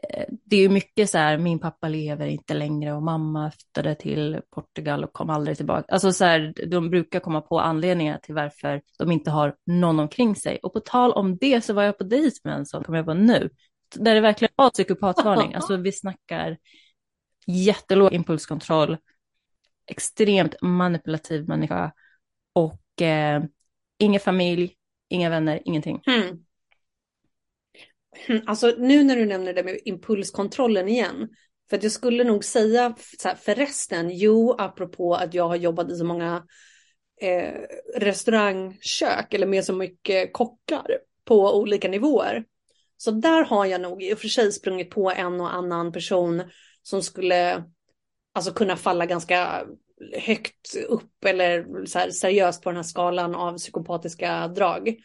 [0.10, 3.96] Eh, det är ju mycket så här, min pappa lever inte längre och mamma flyttade
[3.96, 5.86] till Portugal och kom aldrig tillbaka.
[5.94, 10.36] Alltså så här, de brukar komma på anledningar till varför de inte har någon omkring
[10.36, 10.60] sig.
[10.64, 13.06] Och på tal om det så var jag på dejt med en sån, kommer jag
[13.06, 13.50] på nu,
[13.96, 15.54] där det verkligen var psykopatvarning.
[15.54, 16.58] Alltså vi snackar
[17.48, 18.98] jättelåg impulskontroll,
[19.88, 21.92] extremt manipulativ människa
[22.54, 23.44] och eh,
[23.98, 24.76] ingen familj,
[25.10, 26.02] inga vänner, ingenting.
[26.08, 26.46] Mm.
[28.46, 31.30] Alltså nu när du nämner det med impulskontrollen igen.
[31.70, 35.92] För att jag skulle nog säga så här, förresten, jo, apropå att jag har jobbat
[35.92, 36.44] i så många
[37.22, 37.54] eh,
[37.98, 42.46] restaurangkök eller med så mycket kockar på olika nivåer.
[42.98, 46.44] Så där har jag nog i och för sig sprungit på en och annan person
[46.84, 47.64] som skulle
[48.34, 49.66] alltså kunna falla ganska
[50.14, 54.96] högt upp eller så här seriöst på den här skalan av psykopatiska drag.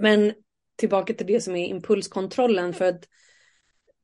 [0.00, 0.32] Men
[0.76, 3.04] tillbaka till det som är impulskontrollen för att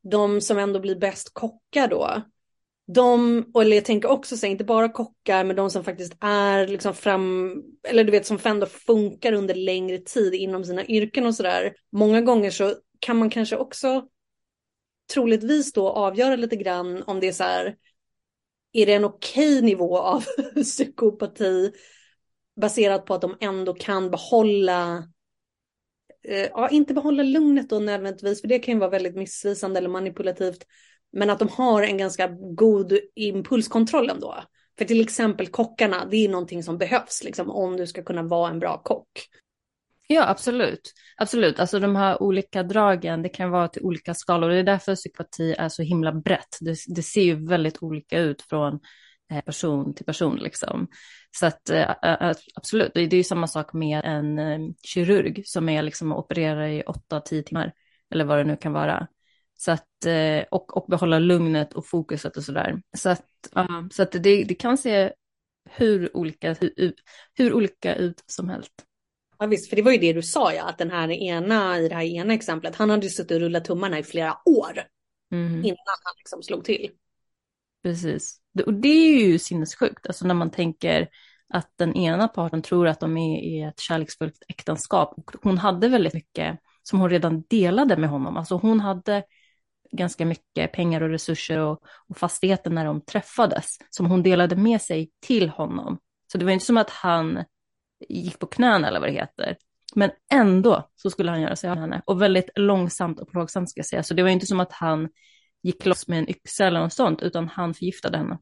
[0.03, 2.21] de som ändå blir bäst kockar då,
[2.85, 6.93] de, eller jag tänker också säga inte bara kockar, men de som faktiskt är liksom
[6.93, 11.73] fram, eller du vet som ändå funkar under längre tid inom sina yrken och sådär.
[11.91, 14.07] Många gånger så kan man kanske också
[15.13, 17.75] troligtvis då avgöra lite grann om det är så här,
[18.71, 20.23] är det en okej nivå av
[20.55, 21.71] psykopati
[22.61, 25.07] baserat på att de ändå kan behålla,
[26.27, 29.89] Eh, ja inte behålla lugnet då nödvändigtvis, för det kan ju vara väldigt missvisande eller
[29.89, 30.65] manipulativt,
[31.11, 34.43] men att de har en ganska god impulskontroll ändå.
[34.77, 38.49] För till exempel kockarna, det är någonting som behövs liksom, om du ska kunna vara
[38.51, 39.27] en bra kock.
[40.07, 40.93] Ja, absolut.
[41.17, 41.59] Absolut.
[41.59, 44.49] Alltså de här olika dragen, det kan vara till olika skalor.
[44.49, 46.57] Det är därför psykopati är så himla brett.
[46.61, 48.79] Det, det ser ju väldigt olika ut från
[49.31, 50.87] eh, person till person liksom.
[51.35, 51.91] Så att äh,
[52.55, 56.69] absolut, det är ju samma sak med en äh, kirurg som är liksom att operera
[56.69, 57.73] i 8-10 timmar
[58.11, 59.07] eller vad det nu kan vara.
[59.57, 62.81] Så att, äh, och, och behålla lugnet och fokuset och sådär.
[62.97, 63.25] Så att,
[63.91, 65.11] så att det, det kan se
[65.69, 66.93] hur olika, hur,
[67.33, 68.73] hur olika ut som helst.
[69.39, 71.89] Ja visst, för det var ju det du sa ja, att den här ena i
[71.89, 74.83] det här ena exemplet, han hade ju suttit och rullat tummarna i flera år
[75.31, 75.53] mm.
[75.53, 76.89] innan han liksom slog till.
[77.83, 81.09] Precis, och det är ju sinnessjukt, alltså när man tänker
[81.53, 85.13] att den ena parten tror att de är i ett kärleksfullt äktenskap.
[85.17, 88.37] Och hon hade väldigt mycket som hon redan delade med honom.
[88.37, 89.23] Alltså hon hade
[89.91, 94.81] ganska mycket pengar och resurser och, och fastigheter när de träffades, som hon delade med
[94.81, 95.97] sig till honom.
[96.31, 97.43] Så det var inte som att han
[98.09, 99.57] gick på knäna eller vad det heter.
[99.95, 102.01] Men ändå så skulle han göra sig av med henne.
[102.05, 104.03] Och väldigt långsamt och plågsamt ska jag säga.
[104.03, 105.09] Så det var inte som att han
[105.63, 108.39] gick loss med en yxa eller något sånt, utan han förgiftade henne.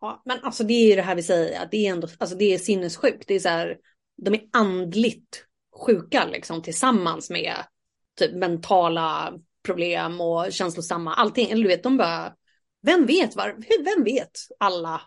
[0.00, 2.36] Ja, men alltså det är ju det här vi säger, att det är ändå, alltså
[2.36, 3.24] det är sinnessjukt.
[3.28, 3.78] Det är så här,
[4.22, 5.44] de är andligt
[5.86, 7.54] sjuka liksom tillsammans med
[8.18, 9.32] typ mentala
[9.66, 11.50] problem och känslosamma, allting.
[11.50, 12.32] Eller du vet, de bara,
[12.82, 15.00] vem vet, var, vem vet alla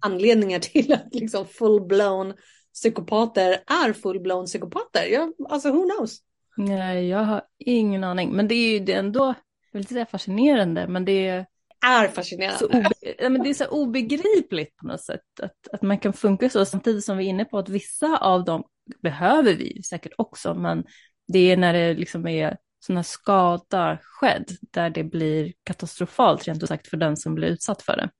[0.00, 2.34] anledningar till att liksom full-blown
[2.74, 5.06] psykopater är full-blown psykopater?
[5.06, 6.18] Jag, alltså who knows?
[6.56, 8.30] Nej, jag har ingen aning.
[8.30, 9.34] Men det är ju det ändå,
[9.70, 11.46] jag vill inte säga fascinerande, men det är
[11.86, 12.58] är fascinerande.
[12.58, 16.50] Så obe, men det är så obegripligt på något sätt att, att man kan funka
[16.50, 18.64] så samtidigt som vi är inne på att vissa av dem
[19.02, 20.84] behöver vi säkert också, men
[21.28, 26.68] det är när det liksom är sådana skada skedd där det blir katastrofalt rent ut
[26.68, 28.10] sagt för den som blir utsatt för det.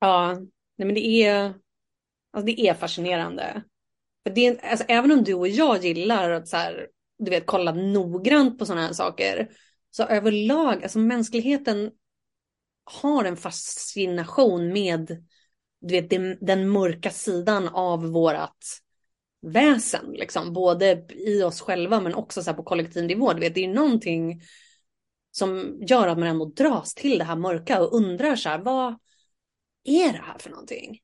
[0.00, 0.34] Ja,
[0.78, 1.54] nej men det är,
[2.32, 3.62] alltså det är fascinerande.
[4.26, 7.46] För det är, alltså även om du och jag gillar att så här, du vet,
[7.46, 9.48] kolla noggrant på sådana här saker,
[9.92, 11.90] så överlag, alltså mänskligheten
[12.84, 15.24] har en fascination med
[15.80, 18.80] du vet, den, mörka sidan av vårat
[19.42, 20.52] väsen, liksom.
[20.52, 23.32] både i oss själva men också så här på kollektiv nivå.
[23.32, 24.42] Du vet, det är någonting
[25.30, 28.94] som gör att man ändå dras till det här mörka och undrar så här, vad
[29.84, 31.00] är det här för någonting?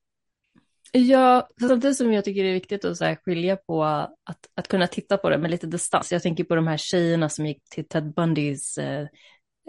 [0.93, 4.87] Ja, samtidigt som jag tycker det är viktigt att så skilja på att, att kunna
[4.87, 6.13] titta på det med lite distans.
[6.13, 9.07] Jag tänker på de här tjejerna som gick till Ted Bundys eh,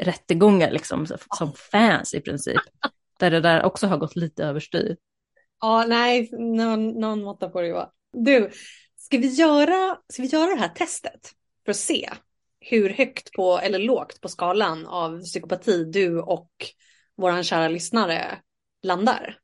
[0.02, 1.08] rättegångar liksom,
[1.38, 2.62] som fans i princip.
[3.20, 4.98] Där det där också har gått lite överstyr.
[5.62, 7.92] Ja, nej, någon, någon måtta på det va.
[8.14, 8.50] Du,
[8.98, 11.32] ska vi, göra, ska vi göra det här testet
[11.66, 12.10] för att se
[12.60, 16.52] hur högt på eller lågt på skalan av psykopati du och
[17.18, 18.40] våran kära lyssnare
[18.84, 19.38] landar?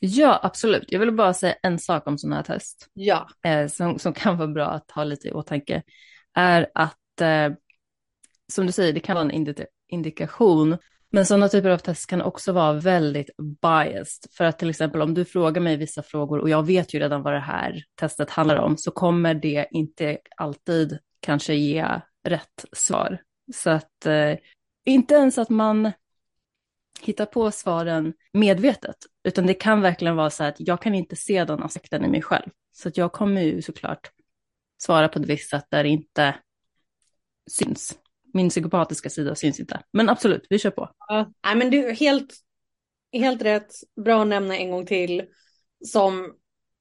[0.00, 0.84] Ja, absolut.
[0.88, 2.88] Jag vill bara säga en sak om sådana här test.
[2.94, 3.28] Ja.
[3.44, 5.82] Eh, som, som kan vara bra att ha lite i åtanke.
[6.34, 7.52] Är att, eh,
[8.52, 9.54] som du säger, det kan vara en
[9.88, 10.76] indikation.
[11.10, 13.30] Men sådana typer av test kan också vara väldigt
[13.62, 14.30] biased.
[14.36, 17.22] För att till exempel om du frågar mig vissa frågor och jag vet ju redan
[17.22, 21.86] vad det här testet handlar om så kommer det inte alltid kanske ge
[22.24, 23.22] rätt svar.
[23.54, 24.36] Så att eh,
[24.84, 25.92] inte ens att man
[27.00, 28.96] hittar på svaren medvetet,
[29.26, 32.22] utan det kan verkligen vara så att jag kan inte se den aspekten i mig
[32.22, 32.50] själv.
[32.72, 34.10] Så att jag kommer ju såklart
[34.78, 36.34] svara på ett visst sätt där det inte
[37.50, 37.98] syns
[38.36, 39.82] min psykopatiska sida syns inte.
[39.92, 40.90] Men absolut, vi kör på.
[41.08, 42.34] Ja, nej, men du helt,
[43.12, 43.72] helt rätt.
[44.04, 45.24] Bra att nämna en gång till.
[45.84, 46.34] Som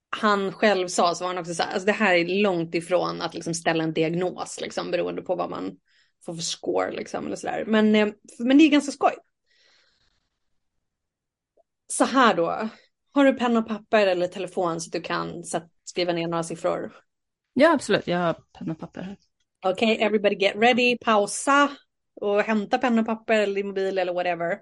[0.09, 3.21] han själv sa så var han också så här, alltså det här är långt ifrån
[3.21, 5.77] att liksom ställa en diagnos, liksom, beroende på vad man
[6.25, 6.91] får för score.
[6.91, 7.65] Liksom, eller så där.
[7.67, 8.07] Men, eh,
[8.39, 9.13] men det är ganska skoj.
[11.87, 12.69] Så här då,
[13.13, 15.43] har du penna och papper eller telefon så att du kan
[15.83, 16.95] skriva ner några siffror?
[17.53, 18.07] Ja, absolut.
[18.07, 19.17] Jag har penna och papper här.
[19.65, 21.71] Okej, okay, everybody get ready, pausa
[22.21, 24.59] och hämta penna och papper eller din mobil eller whatever.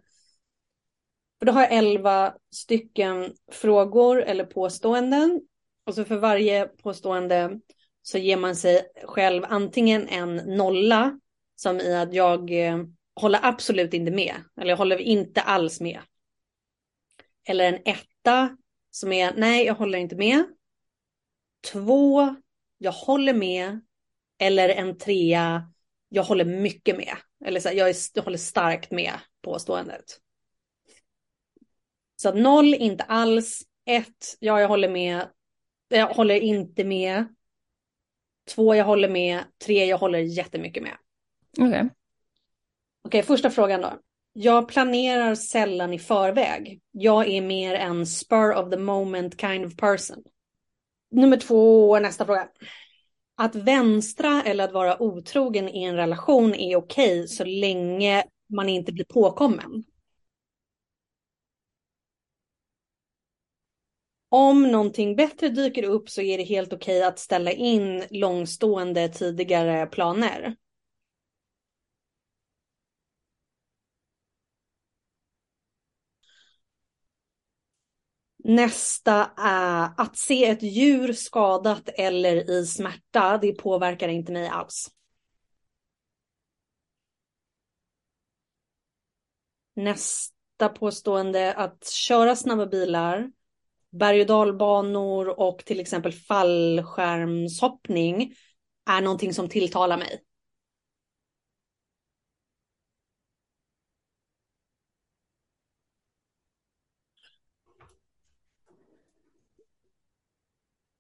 [1.40, 5.42] För då har jag elva stycken frågor eller påståenden.
[5.86, 7.60] Och så för varje påstående
[8.02, 11.20] så ger man sig själv antingen en nolla
[11.56, 12.78] som i att jag eh,
[13.16, 14.36] håller absolut inte med.
[14.58, 16.00] Eller jag håller inte alls med.
[17.46, 18.58] Eller en etta
[18.92, 20.44] som är nej, jag håller inte med.
[21.72, 22.36] Två,
[22.78, 23.80] jag håller med.
[24.40, 25.72] Eller en trea,
[26.10, 27.18] jag håller mycket med.
[27.46, 30.20] Eller så här, jag, är, jag håller starkt med påståendet.
[32.16, 33.64] Så att noll, inte alls.
[33.86, 35.28] Ett, ja jag håller med.
[35.88, 37.36] Jag håller inte med.
[38.50, 39.44] Två, jag håller med.
[39.66, 40.98] Tre, jag håller jättemycket med.
[41.58, 41.68] Okej.
[41.68, 41.80] Okay.
[41.80, 41.90] Okej,
[43.04, 44.00] okay, första frågan då.
[44.34, 46.82] Jag planerar sällan i förväg.
[46.92, 50.24] Jag är mer en spur of the moment kind of person.
[51.12, 52.48] Nummer två, nästa fråga
[53.36, 58.92] att vänstra eller att vara otrogen i en relation är okej så länge man inte
[58.92, 59.84] blir påkommen.
[64.30, 69.86] Om någonting bättre dyker upp så är det helt okej att ställa in långstående tidigare
[69.86, 70.56] planer.
[78.44, 83.38] Nästa är att se ett djur skadat eller i smärta.
[83.38, 84.92] Det påverkar inte mig alls.
[89.76, 93.32] Nästa påstående att köra snabba bilar
[93.92, 98.34] berg och dalbanor och till exempel fallskärmshoppning
[98.90, 100.24] är någonting som tilltalar mig.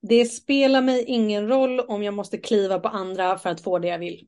[0.08, 3.88] Det spelar mig ingen roll om jag måste kliva på andra för att få det
[3.88, 4.28] jag vill.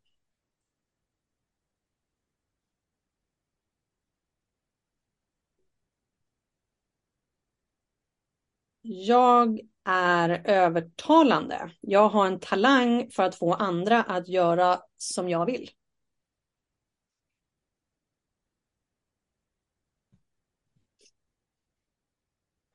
[8.82, 11.72] Jag är övertalande.
[11.82, 15.70] Jag har en talang för att få andra att göra som jag vill.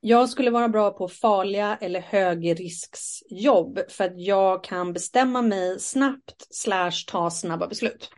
[0.03, 6.47] Jag skulle vara bra på farliga eller högrisksjobb för att jag kan bestämma mig snabbt
[6.49, 8.09] slash ta snabba beslut.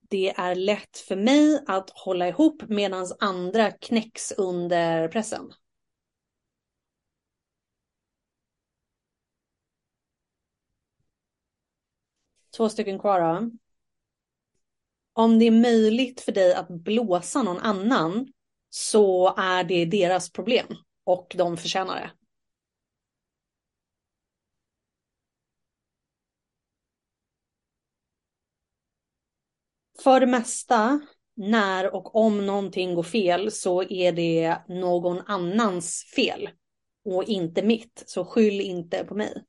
[0.00, 5.52] Det är lätt för mig att hålla ihop medan andra knäcks under pressen.
[12.56, 13.50] Två stycken kvar då
[15.12, 18.32] om det är möjligt för dig att blåsa någon annan
[18.70, 20.66] så är det deras problem
[21.04, 22.10] och de förtjänar det.
[30.02, 31.00] För det mesta,
[31.36, 36.48] när och om någonting går fel så är det någon annans fel
[37.04, 38.02] och inte mitt.
[38.06, 39.44] Så skyll inte på mig.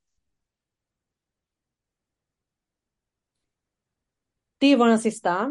[4.58, 5.50] Det var den sista.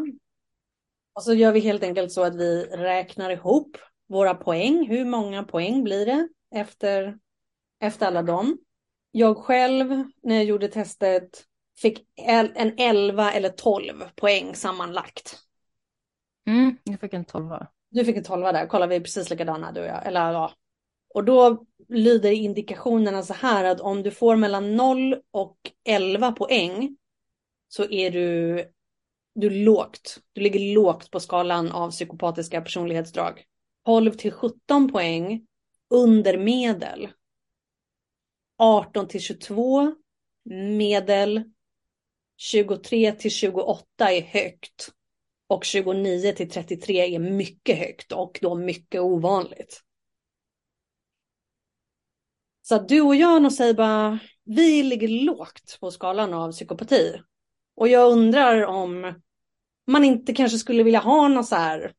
[1.14, 3.76] Och så gör vi helt enkelt så att vi räknar ihop
[4.08, 4.86] våra poäng.
[4.88, 7.18] Hur många poäng blir det efter,
[7.80, 8.58] efter alla dem?
[9.10, 11.44] Jag själv, när jag gjorde testet,
[11.78, 15.38] fick en 11 eller 12 poäng sammanlagt.
[16.46, 17.50] Mm, jag fick en 12.
[17.90, 20.06] Du fick en 12 där, kollar vi precis likadana du och jag.
[20.06, 20.52] Eller, ja.
[21.14, 26.96] Och då lyder indikationerna så här att om du får mellan 0 och 11 poäng
[27.68, 28.64] så är du
[29.34, 30.20] du är lågt.
[30.32, 33.44] Du ligger lågt på skalan av psykopatiska personlighetsdrag.
[33.84, 35.46] 12 till 17 poäng
[35.90, 37.08] under medel.
[38.58, 39.94] 18 till 22
[40.78, 41.44] medel.
[42.36, 44.92] 23 till 28 är högt.
[45.46, 49.82] Och 29 till 33 är mycket högt och då mycket ovanligt.
[52.62, 57.20] Så att du och jag säger bara, vi ligger lågt på skalan av psykopati.
[57.76, 59.22] Och jag undrar om
[59.86, 61.92] man inte kanske skulle vilja ha något så här,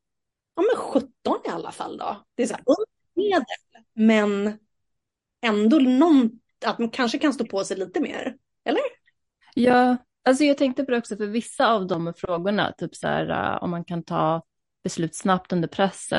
[0.56, 1.10] ja men 17
[1.46, 2.24] i alla fall då.
[2.36, 2.64] Det är så här
[3.16, 3.46] medel,
[3.94, 4.60] men
[5.46, 8.82] ändå någon, att man kanske kan stå på sig lite mer, eller?
[9.54, 13.54] Ja, alltså jag tänkte på det också för vissa av de frågorna, typ så här
[13.54, 14.44] äh, om man kan ta
[14.84, 16.10] beslut snabbt under press,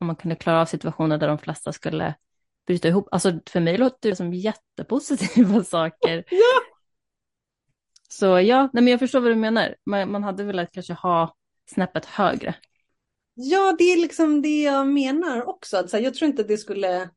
[0.00, 2.14] om man kunde klara av situationer där de flesta skulle
[2.66, 3.08] bryta ihop.
[3.10, 6.24] Alltså för mig låter det som jättepositiva saker.
[6.30, 6.77] Ja.
[8.08, 9.74] Så ja, nej, men jag förstår vad du menar.
[9.86, 11.34] Man, man hade velat kanske ha
[11.66, 12.54] snäppet högre.
[13.34, 15.76] Ja, det är liksom det jag menar också.
[15.76, 17.10] Alltså, jag tror inte det skulle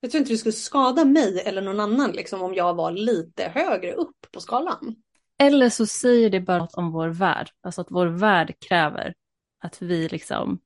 [0.00, 3.52] jag tror inte det skulle skada mig eller någon annan liksom, om jag var lite
[3.54, 4.96] högre upp på skalan.
[5.38, 7.50] Eller så säger det bara något om vår värld.
[7.62, 9.14] Alltså att vår värld kräver
[9.60, 10.58] att vi liksom,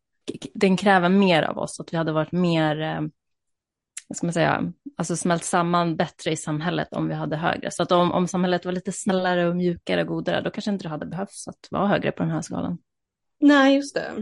[0.55, 1.81] den kräver mer av oss.
[1.81, 3.01] Att vi hade varit mer eh,
[4.09, 7.71] vad ska man säga, alltså smält samman bättre i samhället om vi hade högre.
[7.71, 10.85] Så att om, om samhället var lite snällare och mjukare och godare, då kanske inte
[10.85, 12.79] det hade behövts att vara högre på den här skalan.
[13.41, 14.13] Nej, just det.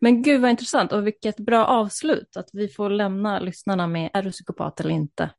[0.00, 4.22] Men gud vad intressant och vilket bra avslut att vi får lämna lyssnarna med är
[4.22, 5.30] du psykopat eller inte?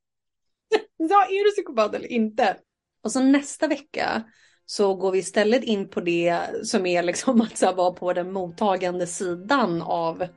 [0.97, 2.57] ja, är du psykopat eller inte?
[3.03, 4.23] Och så nästa vecka
[4.65, 9.07] så går vi istället in på det som är liksom att vara på den mottagande
[9.07, 10.27] sidan av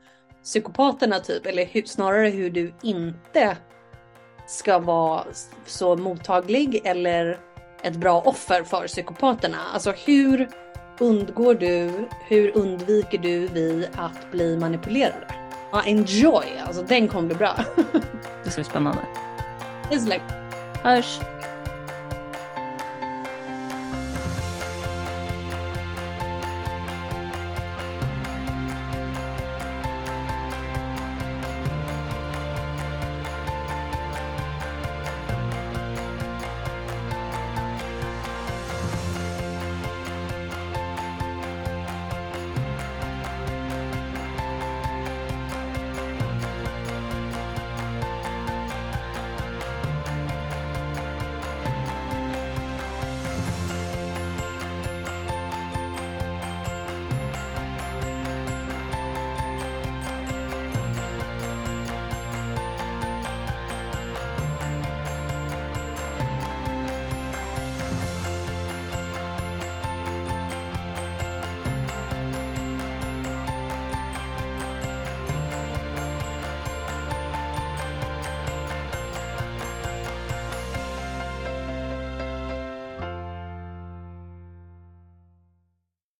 [0.45, 3.57] psykopaterna typ, eller hur, snarare hur du inte
[4.47, 5.25] ska vara
[5.67, 7.39] så mottaglig eller
[7.83, 9.59] ett bra offer för psykopaterna.
[9.75, 10.49] Alltså hur
[10.99, 11.91] undgår du,
[12.29, 15.35] hur undviker du vi att bli manipulerade?
[15.73, 17.57] Ja, enjoy, alltså den kommer bli bra.
[18.45, 19.03] det ska bli spännande.
[19.91, 20.09] Puss
[20.83, 21.21] Hörs!